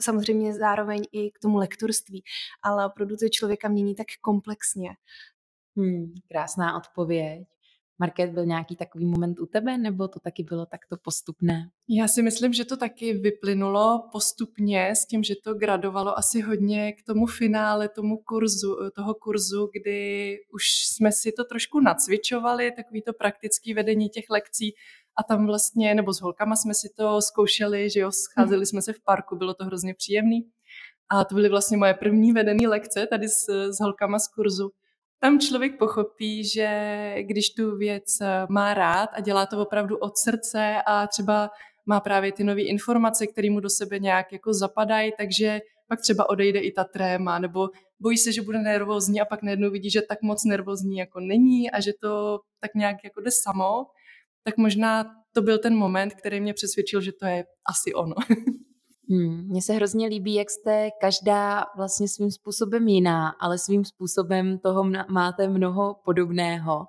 samozřejmě 0.00 0.54
zároveň 0.54 1.02
i 1.12 1.30
k 1.30 1.38
tomu 1.38 1.58
lektorství. 1.58 2.24
Ale 2.62 2.86
opravdu 2.86 3.16
to 3.16 3.28
člověka 3.28 3.68
mění 3.68 3.94
tak 3.94 4.06
komplexně. 4.20 4.90
Hmm, 5.76 6.14
krásná 6.28 6.76
odpověď. 6.76 7.48
Market, 8.00 8.30
byl 8.30 8.46
nějaký 8.46 8.76
takový 8.76 9.06
moment 9.06 9.40
u 9.40 9.46
tebe, 9.46 9.78
nebo 9.78 10.08
to 10.08 10.20
taky 10.20 10.42
bylo 10.42 10.66
takto 10.66 10.96
postupné? 10.96 11.70
Já 11.88 12.08
si 12.08 12.22
myslím, 12.22 12.52
že 12.52 12.64
to 12.64 12.76
taky 12.76 13.12
vyplynulo 13.12 14.08
postupně 14.12 14.90
s 14.90 15.06
tím, 15.06 15.22
že 15.22 15.34
to 15.44 15.54
gradovalo 15.54 16.18
asi 16.18 16.40
hodně 16.40 16.92
k 16.92 17.02
tomu 17.06 17.26
finále, 17.26 17.88
tomu 17.88 18.16
kurzu, 18.16 18.76
toho 18.94 19.14
kurzu, 19.14 19.70
kdy 19.72 20.36
už 20.52 20.64
jsme 20.86 21.12
si 21.12 21.32
to 21.32 21.44
trošku 21.44 21.80
nacvičovali, 21.80 22.72
takový 22.72 23.02
to 23.02 23.12
praktický 23.12 23.74
vedení 23.74 24.08
těch 24.08 24.24
lekcí 24.30 24.74
a 25.16 25.22
tam 25.22 25.46
vlastně, 25.46 25.94
nebo 25.94 26.12
s 26.12 26.20
holkama 26.20 26.56
jsme 26.56 26.74
si 26.74 26.88
to 26.96 27.22
zkoušeli, 27.22 27.90
že 27.90 28.00
jo, 28.00 28.10
scházeli 28.12 28.66
jsme 28.66 28.82
se 28.82 28.92
v 28.92 29.00
parku, 29.04 29.36
bylo 29.36 29.54
to 29.54 29.64
hrozně 29.64 29.94
příjemný. 29.94 30.40
A 31.12 31.24
to 31.24 31.34
byly 31.34 31.48
vlastně 31.48 31.76
moje 31.76 31.94
první 31.94 32.32
vedené 32.32 32.68
lekce 32.68 33.06
tady 33.06 33.28
s, 33.28 33.48
s 33.48 33.80
holkama 33.80 34.18
z 34.18 34.28
kurzu 34.28 34.70
tam 35.20 35.40
člověk 35.40 35.78
pochopí, 35.78 36.44
že 36.44 36.68
když 37.20 37.50
tu 37.50 37.76
věc 37.76 38.20
eh, 38.20 38.46
má 38.48 38.74
rád 38.74 39.10
a 39.12 39.20
dělá 39.20 39.46
to 39.46 39.62
opravdu 39.62 39.96
od 39.96 40.12
srdce 40.18 40.76
a 40.86 41.06
třeba 41.06 41.50
má 41.86 42.00
právě 42.00 42.32
ty 42.32 42.44
nové 42.44 42.62
informace, 42.62 43.26
které 43.26 43.50
mu 43.50 43.60
do 43.60 43.70
sebe 43.70 43.98
nějak 43.98 44.32
jako 44.32 44.54
zapadají, 44.54 45.12
takže 45.18 45.60
pak 45.88 46.00
třeba 46.00 46.28
odejde 46.28 46.60
i 46.60 46.72
ta 46.72 46.84
tréma, 46.84 47.38
nebo 47.38 47.68
bojí 48.00 48.16
se, 48.16 48.32
že 48.32 48.42
bude 48.42 48.58
nervózní 48.58 49.20
a 49.20 49.24
pak 49.24 49.42
najednou 49.42 49.70
vidí, 49.70 49.90
že 49.90 50.02
tak 50.02 50.22
moc 50.22 50.44
nervózní 50.44 50.96
jako 50.96 51.20
není 51.20 51.70
a 51.70 51.80
že 51.80 51.92
to 52.00 52.40
tak 52.60 52.74
nějak 52.74 52.96
jako 53.04 53.20
jde 53.20 53.30
samo, 53.30 53.86
tak 54.44 54.56
možná 54.56 55.04
to 55.32 55.42
byl 55.42 55.58
ten 55.58 55.76
moment, 55.76 56.14
který 56.14 56.40
mě 56.40 56.54
přesvědčil, 56.54 57.00
že 57.00 57.12
to 57.12 57.26
je 57.26 57.44
asi 57.66 57.94
ono. 57.94 58.14
Hmm, 59.10 59.46
mně 59.48 59.62
se 59.62 59.72
hrozně 59.72 60.06
líbí, 60.06 60.34
jak 60.34 60.50
jste 60.50 60.90
každá 61.00 61.66
vlastně 61.76 62.08
svým 62.08 62.30
způsobem 62.30 62.88
jiná, 62.88 63.28
ale 63.28 63.58
svým 63.58 63.84
způsobem 63.84 64.58
toho 64.58 64.90
máte 65.08 65.48
mnoho 65.48 65.96
podobného. 66.04 66.86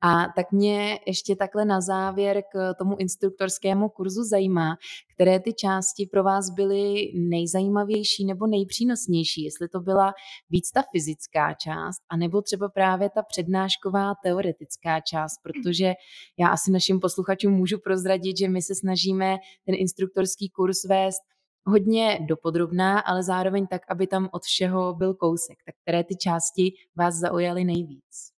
A 0.00 0.26
tak 0.36 0.52
mě 0.52 0.98
ještě 1.06 1.36
takhle 1.36 1.64
na 1.64 1.80
závěr 1.80 2.42
k 2.52 2.74
tomu 2.74 2.96
instruktorskému 2.96 3.88
kurzu 3.88 4.24
zajímá, 4.24 4.76
které 5.14 5.40
ty 5.40 5.52
části 5.54 6.06
pro 6.06 6.22
vás 6.22 6.50
byly 6.50 7.12
nejzajímavější 7.14 8.24
nebo 8.24 8.46
nejpřínosnější, 8.46 9.44
jestli 9.44 9.68
to 9.68 9.80
byla 9.80 10.14
víc 10.50 10.70
ta 10.70 10.82
fyzická 10.92 11.54
část, 11.54 12.02
anebo 12.08 12.42
třeba 12.42 12.68
právě 12.68 13.10
ta 13.10 13.22
přednášková 13.22 14.14
teoretická 14.22 15.00
část, 15.00 15.38
protože 15.42 15.92
já 16.38 16.48
asi 16.48 16.70
našim 16.70 17.00
posluchačům 17.00 17.52
můžu 17.52 17.78
prozradit, 17.78 18.38
že 18.38 18.48
my 18.48 18.62
se 18.62 18.74
snažíme 18.74 19.36
ten 19.66 19.74
instruktorský 19.78 20.48
kurz 20.48 20.84
vést 20.84 21.32
hodně 21.66 22.18
dopodrobná, 22.28 23.00
ale 23.00 23.22
zároveň 23.22 23.66
tak, 23.66 23.82
aby 23.88 24.06
tam 24.06 24.28
od 24.32 24.42
všeho 24.42 24.94
byl 24.94 25.14
kousek. 25.14 25.58
Tak 25.66 25.74
které 25.82 26.04
ty 26.04 26.16
části 26.16 26.72
vás 26.96 27.14
zaujaly 27.14 27.64
nejvíc? 27.64 28.32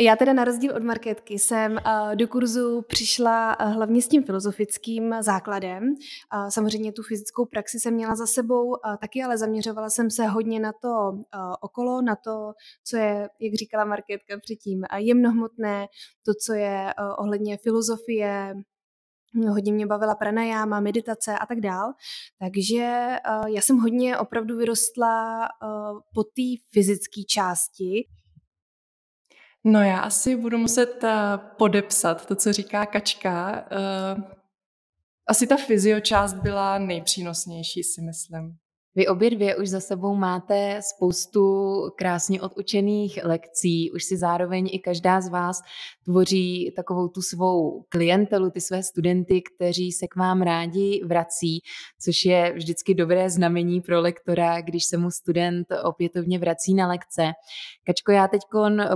Já 0.00 0.16
teda 0.16 0.32
na 0.32 0.44
rozdíl 0.44 0.76
od 0.76 0.82
marketky 0.82 1.38
jsem 1.38 1.78
eh, 1.78 2.16
do 2.16 2.28
kurzu 2.28 2.82
přišla 2.82 3.56
eh, 3.60 3.64
hlavně 3.64 4.02
s 4.02 4.08
tím 4.08 4.24
filozofickým 4.24 5.14
základem. 5.20 5.94
Samozřejmě 6.48 6.92
tu 6.92 7.02
fyzickou 7.02 7.46
praxi 7.46 7.80
jsem 7.80 7.94
měla 7.94 8.14
za 8.14 8.26
sebou 8.26 8.76
taky, 9.00 9.22
ale 9.22 9.38
zaměřovala 9.38 9.90
jsem 9.90 10.10
se 10.10 10.26
hodně 10.26 10.60
na 10.60 10.72
to 10.72 10.88
eh, 11.12 11.38
okolo, 11.60 12.02
na 12.02 12.16
to, 12.16 12.52
co 12.84 12.96
je, 12.96 13.28
jak 13.40 13.54
říkala 13.54 13.84
marketka 13.84 14.38
předtím, 14.40 14.84
jemnohmotné, 14.96 15.86
to, 16.26 16.32
co 16.46 16.52
je 16.52 16.94
ohledně 17.18 17.56
filozofie, 17.56 18.54
hodně 19.48 19.72
mě 19.72 19.86
bavila 19.86 20.14
pranayama, 20.14 20.80
meditace 20.80 21.38
a 21.38 21.46
tak 21.46 21.60
dál. 21.60 21.92
Takže 22.38 23.16
uh, 23.30 23.46
já 23.46 23.60
jsem 23.60 23.76
hodně 23.76 24.18
opravdu 24.18 24.56
vyrostla 24.56 25.38
uh, 25.40 26.00
po 26.14 26.24
té 26.24 26.42
fyzické 26.72 27.20
části. 27.28 28.08
No 29.64 29.82
já 29.82 29.98
asi 29.98 30.36
budu 30.36 30.58
muset 30.58 31.04
uh, 31.04 31.10
podepsat 31.58 32.26
to, 32.26 32.36
co 32.36 32.52
říká 32.52 32.86
Kačka. 32.86 33.68
Asi 35.28 35.46
ta 35.46 35.56
fyziočást 35.56 36.36
byla 36.36 36.78
nejpřínosnější, 36.78 37.82
si 37.82 38.02
myslím. 38.02 38.58
Vy 38.98 39.08
obě 39.08 39.30
dvě 39.30 39.56
už 39.56 39.68
za 39.68 39.80
sebou 39.80 40.14
máte 40.14 40.80
spoustu 40.82 41.42
krásně 41.98 42.42
odučených 42.42 43.18
lekcí, 43.24 43.90
už 43.90 44.04
si 44.04 44.16
zároveň 44.16 44.68
i 44.72 44.78
každá 44.78 45.20
z 45.20 45.28
vás 45.28 45.60
tvoří 46.04 46.72
takovou 46.76 47.08
tu 47.08 47.22
svou 47.22 47.82
klientelu, 47.88 48.50
ty 48.50 48.60
své 48.60 48.82
studenty, 48.82 49.42
kteří 49.42 49.92
se 49.92 50.06
k 50.06 50.16
vám 50.16 50.42
rádi 50.42 51.02
vrací, 51.06 51.60
což 52.04 52.24
je 52.24 52.52
vždycky 52.56 52.94
dobré 52.94 53.30
znamení 53.30 53.80
pro 53.80 54.00
lektora, 54.00 54.60
když 54.60 54.84
se 54.84 54.96
mu 54.96 55.10
student 55.10 55.66
opětovně 55.84 56.38
vrací 56.38 56.74
na 56.74 56.88
lekce. 56.88 57.32
Kačko, 57.86 58.12
já 58.12 58.28
teď 58.28 58.40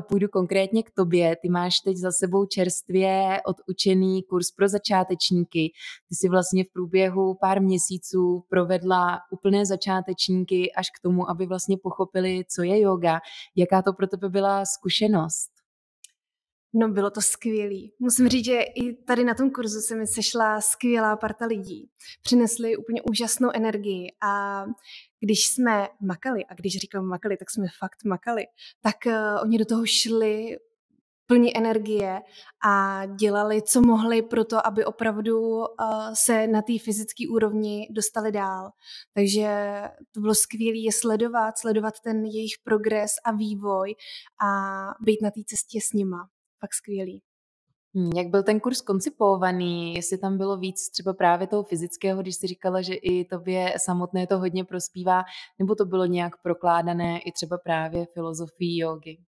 půjdu 0.08 0.28
konkrétně 0.28 0.82
k 0.82 0.90
tobě. 0.96 1.36
Ty 1.42 1.48
máš 1.48 1.80
teď 1.80 1.96
za 1.96 2.10
sebou 2.12 2.46
čerstvě 2.46 3.40
odučený 3.46 4.22
kurz 4.22 4.50
pro 4.56 4.68
začátečníky. 4.68 5.72
Ty 6.08 6.14
si 6.14 6.28
vlastně 6.28 6.64
v 6.64 6.72
průběhu 6.72 7.36
pár 7.40 7.62
měsíců 7.62 8.44
provedla 8.48 9.18
úplné 9.30 9.66
začátečníky 9.66 9.91
až 10.72 10.90
k 10.90 11.02
tomu, 11.02 11.30
aby 11.30 11.46
vlastně 11.46 11.76
pochopili, 11.82 12.44
co 12.48 12.62
je 12.62 12.80
yoga. 12.80 13.20
Jaká 13.56 13.82
to 13.82 13.92
pro 13.92 14.06
tebe 14.06 14.28
byla 14.28 14.64
zkušenost? 14.64 15.50
No 16.74 16.88
bylo 16.88 17.10
to 17.10 17.20
skvělý. 17.20 17.94
Musím 17.98 18.28
říct, 18.28 18.44
že 18.44 18.60
i 18.60 18.92
tady 18.92 19.24
na 19.24 19.34
tom 19.34 19.50
kurzu 19.50 19.80
se 19.80 19.96
mi 19.96 20.06
sešla 20.06 20.60
skvělá 20.60 21.16
parta 21.16 21.46
lidí. 21.46 21.90
Přinesli 22.22 22.76
úplně 22.76 23.02
úžasnou 23.02 23.50
energii 23.54 24.06
a 24.22 24.64
když 25.20 25.46
jsme 25.46 25.88
makali, 26.00 26.44
a 26.44 26.54
když 26.54 26.78
říkám 26.78 27.04
makali, 27.04 27.36
tak 27.36 27.50
jsme 27.50 27.66
fakt 27.78 28.04
makali, 28.04 28.44
tak 28.80 28.96
uh, 29.06 29.12
oni 29.42 29.58
do 29.58 29.64
toho 29.64 29.86
šli 29.86 30.56
plní 31.32 31.56
energie 31.56 32.20
a 32.66 33.06
dělali, 33.06 33.62
co 33.62 33.80
mohli 33.82 34.22
pro 34.22 34.44
to, 34.44 34.66
aby 34.66 34.84
opravdu 34.84 35.40
uh, 35.40 35.66
se 36.14 36.46
na 36.46 36.62
té 36.62 36.72
fyzické 36.78 37.24
úrovni 37.30 37.88
dostali 37.90 38.32
dál. 38.32 38.70
Takže 39.14 39.82
to 40.14 40.20
bylo 40.20 40.34
skvělé 40.34 40.78
je 40.78 40.92
sledovat, 40.92 41.58
sledovat 41.58 41.94
ten 42.04 42.24
jejich 42.24 42.54
progres 42.64 43.10
a 43.24 43.32
vývoj 43.32 43.94
a 44.44 44.50
být 45.00 45.22
na 45.22 45.30
té 45.30 45.40
cestě 45.46 45.78
s 45.82 45.92
nima 45.92 46.28
fakt 46.60 46.74
skvělý. 46.74 47.22
Hmm, 47.94 48.10
jak 48.16 48.26
byl 48.26 48.42
ten 48.42 48.60
kurz 48.60 48.80
koncipovaný? 48.80 49.94
Jestli 49.94 50.18
tam 50.18 50.38
bylo 50.38 50.56
víc 50.56 50.90
třeba 50.90 51.12
právě 51.12 51.46
toho 51.46 51.62
fyzického, 51.62 52.22
když 52.22 52.36
jsi 52.36 52.46
říkala, 52.46 52.82
že 52.82 52.94
i 52.94 53.24
tobě 53.24 53.74
samotné 53.76 54.26
to 54.26 54.38
hodně 54.38 54.64
prospívá, 54.64 55.22
nebo 55.58 55.74
to 55.74 55.84
bylo 55.84 56.06
nějak 56.06 56.42
prokládané 56.42 57.20
i 57.20 57.32
třeba 57.32 57.58
právě 57.58 58.06
filozofii 58.14 58.78
jogy? 58.78 59.31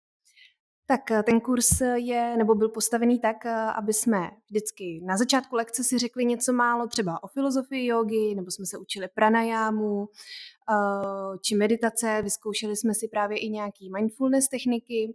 Tak 0.86 1.10
eh, 1.10 1.22
ten 1.22 1.40
kurz 1.40 1.80
je, 1.94 2.36
nebo 2.36 2.54
byl 2.54 2.68
postavený 2.68 3.18
tak, 3.18 3.46
eh, 3.46 3.50
aby 3.52 3.92
jsme 3.92 4.30
vždycky 4.50 5.00
na 5.04 5.16
začátku 5.16 5.56
lekce 5.56 5.84
si 5.84 5.98
řekli 5.98 6.24
něco 6.24 6.52
málo 6.52 6.86
třeba 6.86 7.22
o 7.22 7.28
filozofii 7.28 7.86
jogy, 7.86 8.34
nebo 8.34 8.50
jsme 8.50 8.66
se 8.66 8.78
učili 8.78 9.08
pranajámu, 9.14 10.08
Eh, 10.08 10.55
či 11.44 11.54
meditace, 11.54 12.22
vyzkoušeli 12.22 12.76
jsme 12.76 12.94
si 12.94 13.08
právě 13.08 13.38
i 13.38 13.48
nějaký 13.48 13.90
mindfulness 13.90 14.48
techniky 14.48 15.14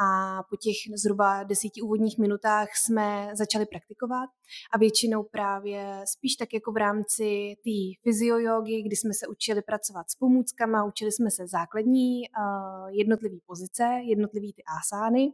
a 0.00 0.42
po 0.50 0.56
těch 0.56 0.76
zhruba 0.96 1.42
desíti 1.42 1.82
úvodních 1.82 2.18
minutách 2.18 2.68
jsme 2.76 3.30
začali 3.34 3.66
praktikovat 3.66 4.30
a 4.72 4.78
většinou 4.78 5.22
právě 5.22 6.02
spíš 6.04 6.36
tak 6.36 6.54
jako 6.54 6.72
v 6.72 6.76
rámci 6.76 7.56
té 7.64 7.78
fyziojogy, 8.02 8.82
kdy 8.82 8.96
jsme 8.96 9.14
se 9.14 9.26
učili 9.26 9.62
pracovat 9.62 10.10
s 10.10 10.14
pomůckama, 10.14 10.84
učili 10.84 11.12
jsme 11.12 11.30
se 11.30 11.46
základní 11.46 12.20
uh, 12.20 12.88
jednotlivý 12.90 13.40
pozice, 13.46 13.84
jednotlivý 14.04 14.52
ty 14.52 14.62
asány 14.78 15.32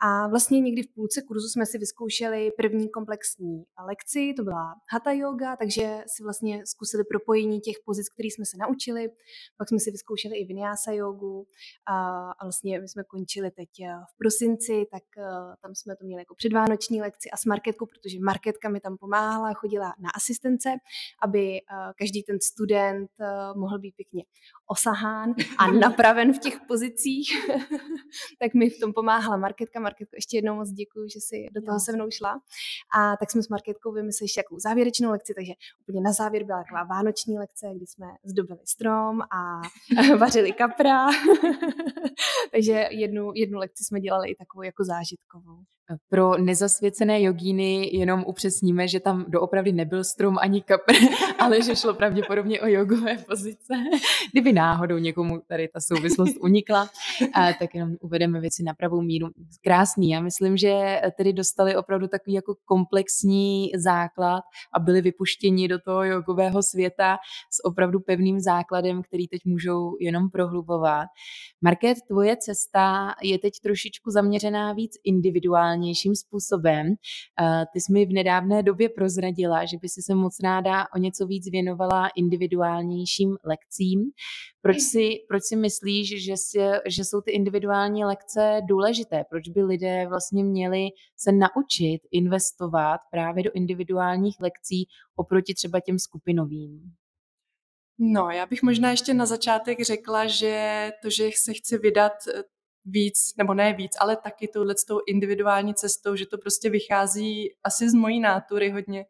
A 0.00 0.28
vlastně 0.28 0.60
někdy 0.60 0.82
v 0.82 0.94
půlce 0.94 1.22
kurzu 1.22 1.48
jsme 1.48 1.66
si 1.66 1.78
vyzkoušeli 1.78 2.50
první 2.56 2.88
komplexní 2.90 3.64
lekci, 3.86 4.34
to 4.36 4.42
byla 4.42 4.74
hatha 4.92 5.12
yoga, 5.12 5.56
takže 5.56 6.04
si 6.06 6.22
vlastně 6.22 6.66
zkusili 6.66 7.04
propojení 7.04 7.60
těch 7.60 7.76
pozic, 7.84 8.08
které 8.08 8.26
jsme 8.26 8.44
se 8.44 8.56
naučili. 8.56 9.08
Pak 9.56 9.68
jsme 9.68 9.80
si 9.80 9.90
vyzkoušeli 9.90 10.36
i 10.36 10.44
vinyasa 10.44 10.92
jogu 10.92 11.46
a, 11.86 12.30
a 12.30 12.44
vlastně 12.44 12.80
my 12.80 12.88
jsme 12.88 13.04
končili 13.04 13.50
teď 13.50 13.68
eh, 13.80 13.94
v 14.14 14.18
prosinci, 14.18 14.86
tak 14.90 15.02
uh, 15.16 15.54
tam 15.62 15.74
jsme 15.74 15.96
to 15.96 16.04
měli 16.04 16.20
jako 16.20 16.34
předvánoční 16.34 17.00
lekci 17.00 17.30
a 17.30 17.36
s 17.36 17.44
Marketkou, 17.44 17.86
protože 17.86 18.18
Marketka 18.20 18.68
mi 18.68 18.80
tam 18.80 18.96
pomáhala, 18.96 19.54
chodila 19.54 19.94
na 19.98 20.10
asistence, 20.14 20.68
aby 21.22 21.40
uh, 21.40 21.92
každý 21.98 22.22
ten 22.22 22.40
student 22.40 23.10
mohl 23.56 23.78
být 23.78 23.94
pěkně 23.96 24.24
osahán 24.66 25.34
a 25.58 25.70
napraven 25.86 26.32
v 26.32 26.38
těch 26.38 26.60
pozicích. 26.68 27.28
tak 28.40 28.54
mi 28.54 28.70
v 28.70 28.80
tom 28.80 28.92
pomáhala 28.92 29.36
Marketka. 29.36 29.80
Marketko, 29.86 30.16
ještě 30.16 30.36
jednou 30.36 30.54
moc 30.54 30.70
děkuji, 30.70 31.08
že 31.08 31.20
jsi 31.20 31.46
do 31.52 31.62
toho 31.62 31.80
se 31.80 31.92
mnou 31.92 32.10
šla. 32.10 32.32
A 32.98 33.16
tak 33.16 33.30
jsme 33.30 33.42
s 33.42 33.48
Marketkou 33.48 33.92
vymysleli 33.92 34.24
ještě 34.24 34.40
jakou 34.40 34.58
závěrečnou 34.58 35.10
lekci, 35.10 35.34
takže 35.34 35.52
úplně 35.80 36.00
na 36.00 36.12
závěr 36.12 36.44
byla 36.44 36.62
taková 36.62 36.84
vánoční 36.84 37.38
lekce, 37.38 37.66
kdy 37.76 37.86
jsme 37.86 38.06
zdobili 38.24 38.60
strom 38.64 39.20
a 39.20 39.40
vařili 40.18 40.52
kapra. 40.52 41.06
takže 42.52 42.88
jednu, 42.90 43.30
jednu 43.34 43.58
lekci 43.58 43.84
jsme 43.84 44.00
dělali 44.00 44.30
i 44.30 44.34
takovou 44.34 44.62
jako 44.62 44.84
zážitkovou. 44.84 45.58
Pro 46.08 46.38
nezasvěcené 46.38 47.22
jogíny 47.22 47.90
jenom 47.96 48.24
upřesníme, 48.26 48.88
že 48.88 49.00
tam 49.00 49.24
doopravdy 49.28 49.72
nebyl 49.72 50.04
strom 50.04 50.36
ani 50.40 50.62
kapr, 50.62 50.92
ale 51.38 51.62
že 51.62 51.76
šlo 51.76 51.94
pravděpodobně 51.94 52.60
o 52.60 52.66
jogové 52.66 53.18
pozice. 53.18 53.74
Kdyby 54.32 54.52
náhodou 54.52 54.98
někomu 54.98 55.40
tady 55.48 55.68
ta 55.68 55.80
souvislost 55.80 56.36
unikla, 56.40 56.88
tak 57.58 57.74
jenom 57.74 57.96
uvedeme 58.00 58.40
věci 58.40 58.62
na 58.62 58.74
pravou 58.74 59.02
míru. 59.02 59.28
Krásný. 59.64 60.10
Já 60.10 60.20
myslím, 60.20 60.56
že 60.56 61.00
tedy 61.16 61.32
dostali 61.32 61.76
opravdu 61.76 62.08
takový 62.08 62.34
jako 62.34 62.54
komplexní 62.64 63.70
základ 63.76 64.42
a 64.74 64.78
byli 64.78 65.00
vypuštěni 65.00 65.68
do 65.68 65.78
toho 65.78 66.04
jogového 66.04 66.62
světa 66.62 67.16
s 67.50 67.64
opravdu 67.64 68.00
pevným 68.00 68.40
základem, 68.40 69.02
který 69.02 69.28
teď 69.28 69.40
můžou 69.44 69.96
jenom 70.00 70.30
prohlubovat. 70.30 71.06
Market, 71.62 71.98
tvoje 72.08 72.36
cesta 72.36 73.14
je 73.22 73.38
teď 73.38 73.52
trošičku 73.62 74.10
zaměřená 74.10 74.72
víc 74.72 74.92
individuálnějším 75.76 76.14
způsobem. 76.14 76.94
Ty 77.72 77.80
jsi 77.80 77.92
mi 77.92 78.06
v 78.06 78.12
nedávné 78.12 78.62
době 78.62 78.88
prozradila, 78.88 79.64
že 79.64 79.76
by 79.82 79.88
si 79.88 80.02
se 80.02 80.14
moc 80.14 80.36
ráda 80.42 80.86
o 80.94 80.98
něco 80.98 81.26
víc 81.26 81.50
věnovala 81.50 82.08
individuálnějším 82.16 83.36
lekcím. 83.44 84.00
Proč 84.62 84.80
si, 84.80 85.10
proč 85.28 85.42
si 85.42 85.56
myslíš, 85.56 86.24
že, 86.24 86.36
si, 86.36 86.58
že 86.86 87.04
jsou 87.04 87.20
ty 87.20 87.30
individuální 87.30 88.04
lekce 88.04 88.60
důležité? 88.68 89.24
Proč 89.30 89.48
by 89.48 89.62
lidé 89.62 90.06
vlastně 90.08 90.44
měli 90.44 90.88
se 91.16 91.32
naučit 91.32 92.00
investovat 92.12 93.00
právě 93.10 93.42
do 93.42 93.50
individuálních 93.54 94.36
lekcí 94.40 94.86
oproti 95.16 95.54
třeba 95.54 95.80
těm 95.80 95.98
skupinovým? 95.98 96.80
No, 97.98 98.30
já 98.30 98.46
bych 98.46 98.62
možná 98.62 98.90
ještě 98.90 99.14
na 99.14 99.26
začátek 99.26 99.82
řekla, 99.82 100.26
že 100.26 100.90
to, 101.02 101.10
že 101.10 101.30
se 101.36 101.52
chci 101.54 101.78
vydat 101.78 102.12
eh, 102.28 102.42
víc, 102.86 103.34
nebo 103.38 103.54
ne 103.54 103.72
víc, 103.72 103.92
ale 104.00 104.16
taky 104.16 104.48
touhle 104.48 104.74
tou 104.88 105.00
individuální 105.08 105.74
cestou, 105.74 106.16
že 106.16 106.26
to 106.26 106.38
prostě 106.38 106.70
vychází 106.70 107.48
asi 107.64 107.90
z 107.90 107.94
mojí 107.94 108.20
nátury 108.20 108.70
hodně, 108.70 109.04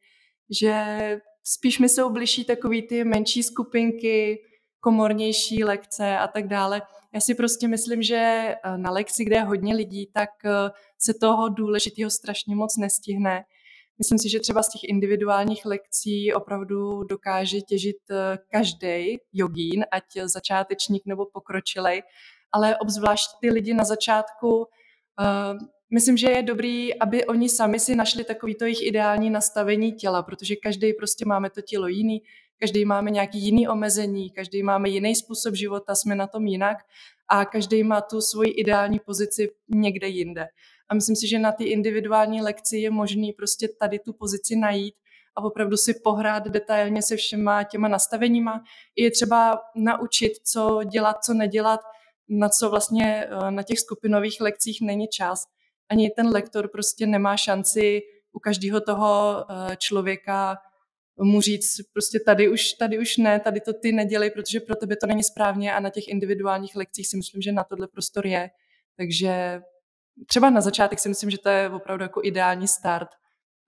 že 0.60 0.96
spíš 1.44 1.78
mi 1.78 1.88
jsou 1.88 2.10
bližší 2.10 2.44
takový 2.44 2.82
ty 2.82 3.04
menší 3.04 3.42
skupinky, 3.42 4.38
komornější 4.80 5.64
lekce 5.64 6.18
a 6.18 6.28
tak 6.28 6.48
dále. 6.48 6.82
Já 7.14 7.20
si 7.20 7.34
prostě 7.34 7.68
myslím, 7.68 8.02
že 8.02 8.16
eh, 8.16 8.78
na 8.78 8.90
lekci, 8.90 9.24
kde 9.24 9.36
je 9.36 9.42
hodně 9.42 9.74
lidí, 9.74 10.06
tak 10.12 10.30
eh, 10.44 10.70
se 10.98 11.14
toho 11.14 11.48
důležitého 11.48 12.10
strašně 12.10 12.56
moc 12.56 12.76
nestihne. 12.76 13.44
Myslím 13.98 14.18
si, 14.18 14.28
že 14.28 14.40
třeba 14.40 14.62
z 14.62 14.68
těch 14.68 14.88
individuálních 14.88 15.66
lekcí 15.66 16.32
opravdu 16.32 17.02
dokáže 17.04 17.60
těžit 17.60 17.96
eh, 18.10 18.38
každý 18.52 19.18
jogín, 19.32 19.84
ať 19.92 20.04
začátečník 20.24 21.02
nebo 21.06 21.26
pokročilej, 21.32 22.02
ale 22.52 22.76
obzvlášť 22.76 23.30
ty 23.40 23.50
lidi 23.50 23.74
na 23.74 23.84
začátku, 23.84 24.56
uh, 24.56 24.64
myslím, 25.90 26.16
že 26.16 26.30
je 26.30 26.42
dobrý, 26.42 26.98
aby 26.98 27.24
oni 27.24 27.48
sami 27.48 27.80
si 27.80 27.96
našli 27.96 28.24
takový 28.24 28.54
to 28.54 28.64
jejich 28.64 28.86
ideální 28.86 29.30
nastavení 29.30 29.92
těla, 29.92 30.22
protože 30.22 30.56
každý 30.56 30.92
prostě 30.92 31.24
máme 31.24 31.50
to 31.50 31.60
tělo 31.62 31.86
jiný, 31.86 32.22
každý 32.60 32.84
máme 32.84 33.10
nějaký 33.10 33.38
jiný 33.38 33.68
omezení, 33.68 34.30
každý 34.30 34.62
máme 34.62 34.88
jiný 34.88 35.16
způsob 35.16 35.54
života, 35.54 35.94
jsme 35.94 36.14
na 36.14 36.26
tom 36.26 36.46
jinak 36.46 36.78
a 37.28 37.44
každý 37.44 37.82
má 37.82 38.00
tu 38.00 38.20
svoji 38.20 38.50
ideální 38.50 38.98
pozici 38.98 39.50
někde 39.68 40.08
jinde. 40.08 40.46
A 40.88 40.94
myslím 40.94 41.16
si, 41.16 41.28
že 41.28 41.38
na 41.38 41.52
ty 41.52 41.64
individuální 41.64 42.42
lekci 42.42 42.78
je 42.78 42.90
možný 42.90 43.32
prostě 43.32 43.68
tady 43.68 43.98
tu 43.98 44.12
pozici 44.12 44.56
najít 44.56 44.94
a 45.36 45.44
opravdu 45.44 45.76
si 45.76 45.94
pohrát 45.94 46.48
detailně 46.48 47.02
se 47.02 47.16
všema 47.16 47.64
těma 47.64 47.88
nastaveníma. 47.88 48.64
Je 48.96 49.10
třeba 49.10 49.60
naučit, 49.74 50.32
co 50.44 50.80
dělat, 50.84 51.24
co 51.24 51.34
nedělat, 51.34 51.80
na 52.28 52.48
co 52.48 52.70
vlastně 52.70 53.24
eh, 53.24 53.50
na 53.50 53.62
těch 53.62 53.80
skupinových 53.80 54.40
lekcích 54.40 54.80
není 54.80 55.08
čas. 55.08 55.46
Ani 55.88 56.10
ten 56.10 56.28
lektor 56.28 56.68
prostě 56.68 57.06
nemá 57.06 57.36
šanci 57.36 58.02
u 58.32 58.38
každého 58.38 58.80
toho 58.80 59.44
eh, 59.50 59.76
člověka 59.76 60.56
mu 61.18 61.40
říct 61.40 61.76
prostě 61.92 62.20
tady 62.20 62.48
už, 62.48 62.72
tady 62.72 62.98
už 62.98 63.16
ne, 63.16 63.40
tady 63.40 63.60
to 63.60 63.72
ty 63.72 63.92
nedělej, 63.92 64.30
protože 64.30 64.60
pro 64.60 64.76
tebe 64.76 64.96
to 64.96 65.06
není 65.06 65.24
správně 65.24 65.74
a 65.74 65.80
na 65.80 65.90
těch 65.90 66.08
individuálních 66.08 66.76
lekcích 66.76 67.08
si 67.08 67.16
myslím, 67.16 67.42
že 67.42 67.52
na 67.52 67.64
tohle 67.64 67.88
prostor 67.88 68.26
je. 68.26 68.50
Takže 68.96 69.60
třeba 70.26 70.50
na 70.50 70.60
začátek 70.60 70.98
si 70.98 71.08
myslím, 71.08 71.30
že 71.30 71.38
to 71.38 71.48
je 71.48 71.70
opravdu 71.70 72.02
jako 72.02 72.20
ideální 72.24 72.68
start. 72.68 73.08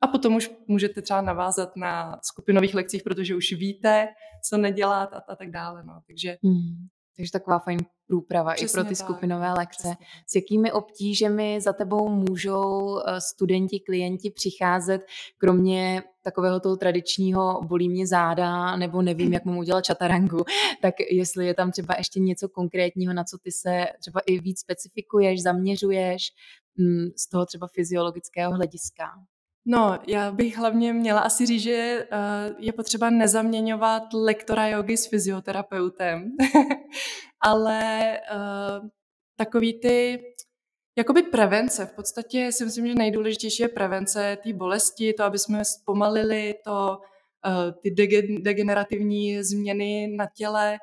A 0.00 0.06
potom 0.06 0.36
už 0.36 0.50
můžete 0.66 1.02
třeba 1.02 1.20
navázat 1.20 1.76
na 1.76 2.20
skupinových 2.22 2.74
lekcích, 2.74 3.02
protože 3.02 3.36
už 3.36 3.52
víte, 3.52 4.08
co 4.48 4.56
nedělat 4.56 5.12
a, 5.12 5.22
a 5.28 5.36
tak 5.36 5.50
dále. 5.50 5.84
No. 5.84 6.00
Takže 6.06 6.38
hmm. 6.44 6.88
Takže 7.18 7.32
taková 7.32 7.58
fajn 7.58 7.78
průprava 8.06 8.54
Přesně 8.54 8.72
i 8.72 8.72
pro 8.72 8.84
ty 8.84 8.96
tak. 8.96 9.06
skupinové 9.06 9.52
lekce. 9.52 9.88
Přesně. 9.88 10.06
S 10.26 10.34
jakými 10.34 10.72
obtížemi 10.72 11.60
za 11.60 11.72
tebou 11.72 12.08
můžou 12.08 12.98
eh, 12.98 13.20
studenti, 13.20 13.80
klienti 13.80 14.30
přicházet, 14.30 15.06
kromě 15.38 16.02
takového 16.22 16.60
toho 16.60 16.76
tradičního 16.76 17.60
bolí 17.62 17.88
mě 17.88 18.06
záda, 18.06 18.76
nebo 18.76 19.02
nevím, 19.02 19.32
jak 19.32 19.44
mám 19.44 19.58
udělat 19.58 19.84
čatarangu, 19.84 20.44
tak 20.82 20.94
jestli 21.10 21.46
je 21.46 21.54
tam 21.54 21.70
třeba 21.70 21.94
ještě 21.98 22.20
něco 22.20 22.48
konkrétního, 22.48 23.12
na 23.12 23.24
co 23.24 23.38
ty 23.38 23.52
se 23.52 23.86
třeba 24.00 24.20
i 24.26 24.38
víc 24.38 24.60
specifikuješ, 24.60 25.42
zaměřuješ 25.42 26.22
mm, 26.76 27.06
z 27.16 27.28
toho 27.28 27.46
třeba 27.46 27.66
fyziologického 27.74 28.52
hlediska. 28.52 29.04
No, 29.66 29.98
já 30.06 30.32
bych 30.32 30.56
hlavně 30.56 30.92
měla 30.92 31.20
asi 31.20 31.46
říct, 31.46 31.62
že 31.62 32.06
uh, 32.12 32.56
je 32.58 32.72
potřeba 32.72 33.10
nezaměňovat 33.10 34.02
lektora 34.14 34.68
jogy 34.68 34.96
s 34.96 35.06
fyzioterapeutem, 35.06 36.30
ale 37.40 38.12
uh, 38.34 38.88
takový 39.36 39.80
ty 39.80 40.22
jakoby 40.98 41.22
prevence. 41.22 41.86
V 41.86 41.94
podstatě 41.94 42.52
si 42.52 42.64
myslím, 42.64 42.86
že 42.86 42.94
nejdůležitější 42.94 43.62
je 43.62 43.68
prevence 43.68 44.38
té 44.42 44.52
bolesti, 44.52 45.12
to, 45.12 45.24
aby 45.24 45.38
jsme 45.38 45.64
zpomalili 45.64 46.54
to, 46.64 46.98
uh, 47.46 47.72
ty 47.82 47.90
degenerativní 48.40 49.42
změny 49.42 50.08
na 50.16 50.26
těle, 50.36 50.78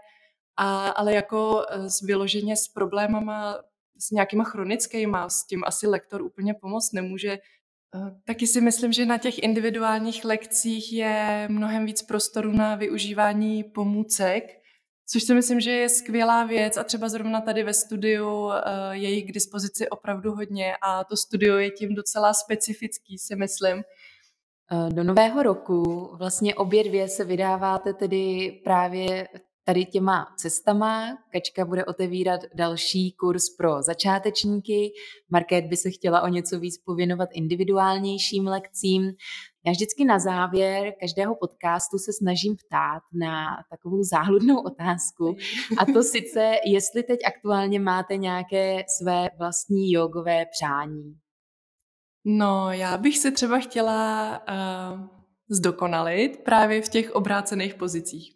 a, 0.57 0.89
ale 0.89 1.13
jako 1.13 1.65
s 1.71 2.01
vyloženě 2.01 2.57
s 2.57 2.67
problémama 2.67 3.57
s 3.99 4.11
nějakýma 4.11 4.43
chronickýma, 4.43 5.29
s 5.29 5.45
tím 5.45 5.63
asi 5.65 5.87
lektor 5.87 6.21
úplně 6.21 6.53
pomoct 6.53 6.93
nemůže. 6.93 7.37
Taky 8.25 8.47
si 8.47 8.61
myslím, 8.61 8.93
že 8.93 9.05
na 9.05 9.17
těch 9.17 9.43
individuálních 9.43 10.25
lekcích 10.25 10.93
je 10.93 11.47
mnohem 11.51 11.85
víc 11.85 12.01
prostoru 12.01 12.51
na 12.51 12.75
využívání 12.75 13.63
pomůcek, 13.63 14.43
což 15.07 15.23
si 15.23 15.33
myslím, 15.33 15.59
že 15.59 15.71
je 15.71 15.89
skvělá 15.89 16.43
věc 16.43 16.77
a 16.77 16.83
třeba 16.83 17.09
zrovna 17.09 17.41
tady 17.41 17.63
ve 17.63 17.73
studiu 17.73 18.51
eh, 18.51 18.61
je 18.91 19.09
jich 19.09 19.25
k 19.25 19.31
dispozici 19.31 19.89
opravdu 19.89 20.31
hodně 20.31 20.73
a 20.81 21.03
to 21.03 21.17
studio 21.17 21.57
je 21.57 21.71
tím 21.71 21.95
docela 21.95 22.33
specifický, 22.33 23.17
si 23.17 23.35
myslím. 23.35 23.83
Eh, 24.71 24.93
do 24.93 25.03
nového 25.03 25.43
roku 25.43 26.09
vlastně 26.17 26.55
obě 26.55 26.83
dvě 26.83 27.07
se 27.07 27.23
vydáváte 27.23 27.93
tedy 27.93 28.51
právě 28.63 29.27
tady 29.65 29.85
těma 29.85 30.27
cestama. 30.37 31.17
Kačka 31.31 31.65
bude 31.65 31.85
otevírat 31.85 32.41
další 32.53 33.11
kurz 33.11 33.49
pro 33.57 33.81
začátečníky. 33.81 34.91
Market 35.29 35.65
by 35.65 35.77
se 35.77 35.91
chtěla 35.91 36.21
o 36.21 36.27
něco 36.27 36.59
víc 36.59 36.77
pověnovat 36.77 37.29
individuálnějším 37.33 38.47
lekcím. 38.47 39.11
Já 39.65 39.71
vždycky 39.71 40.05
na 40.05 40.19
závěr 40.19 40.93
každého 40.99 41.35
podcastu 41.35 41.97
se 41.97 42.13
snažím 42.13 42.55
ptát 42.55 43.01
na 43.13 43.45
takovou 43.69 44.03
záhludnou 44.03 44.61
otázku. 44.61 45.35
A 45.77 45.85
to 45.85 46.03
sice, 46.03 46.51
jestli 46.65 47.03
teď 47.03 47.19
aktuálně 47.27 47.79
máte 47.79 48.17
nějaké 48.17 48.83
své 48.99 49.29
vlastní 49.37 49.91
jogové 49.91 50.45
přání. 50.45 51.15
No, 52.25 52.71
já 52.71 52.97
bych 52.97 53.17
se 53.17 53.31
třeba 53.31 53.59
chtěla 53.59 54.39
uh, 54.39 55.07
zdokonalit 55.49 56.43
právě 56.43 56.81
v 56.81 56.89
těch 56.89 57.11
obrácených 57.11 57.75
pozicích. 57.75 58.35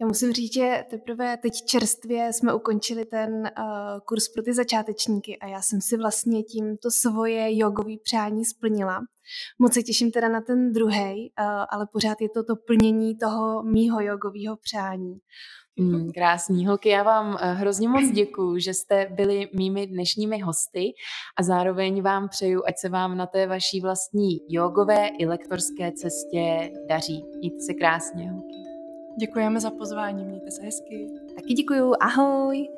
Já 0.00 0.06
musím 0.06 0.32
říct, 0.32 0.54
že 0.54 0.84
teprve 0.90 1.36
teď 1.36 1.52
čerstvě 1.66 2.32
jsme 2.32 2.54
ukončili 2.54 3.04
ten 3.04 3.30
uh, 3.32 4.00
kurz 4.04 4.28
pro 4.28 4.42
ty 4.42 4.54
začátečníky 4.54 5.38
a 5.38 5.46
já 5.46 5.62
jsem 5.62 5.80
si 5.80 5.96
vlastně 5.96 6.42
tímto 6.42 6.90
svoje 6.90 7.58
jogové 7.58 7.94
přání 8.02 8.44
splnila. 8.44 9.00
Moc 9.58 9.74
se 9.74 9.82
těším 9.82 10.10
teda 10.10 10.28
na 10.28 10.40
ten 10.40 10.72
druhý, 10.72 11.32
uh, 11.40 11.46
ale 11.70 11.86
pořád 11.92 12.20
je 12.20 12.28
to 12.28 12.44
to 12.44 12.56
plnění 12.56 13.18
toho 13.18 13.62
mýho 13.62 14.00
jogového 14.00 14.56
přání. 14.56 15.20
Mm, 15.80 16.12
krásný 16.12 16.66
holky, 16.66 16.88
já 16.88 17.02
vám 17.02 17.38
eh, 17.40 17.52
hrozně 17.52 17.88
moc 17.88 18.10
děkuju, 18.10 18.58
že 18.58 18.74
jste 18.74 19.06
byli 19.10 19.48
mými 19.54 19.86
dnešními 19.86 20.38
hosty 20.38 20.92
a 21.38 21.42
zároveň 21.42 22.02
vám 22.02 22.28
přeju, 22.28 22.62
ať 22.66 22.74
se 22.78 22.88
vám 22.88 23.16
na 23.16 23.26
té 23.26 23.46
vaší 23.46 23.80
vlastní 23.80 24.38
jogové 24.48 25.08
i 25.18 25.26
lektorské 25.26 25.92
cestě 25.92 26.70
daří. 26.88 27.24
Mějte 27.38 27.60
se 27.60 27.74
krásně, 27.74 28.30
holky. 28.30 28.67
Děkujeme 29.18 29.60
za 29.60 29.70
pozvání, 29.70 30.24
mějte 30.24 30.50
se 30.50 30.62
hezky. 30.62 31.06
Taky 31.34 31.54
děkuju, 31.54 31.94
ahoj. 32.00 32.68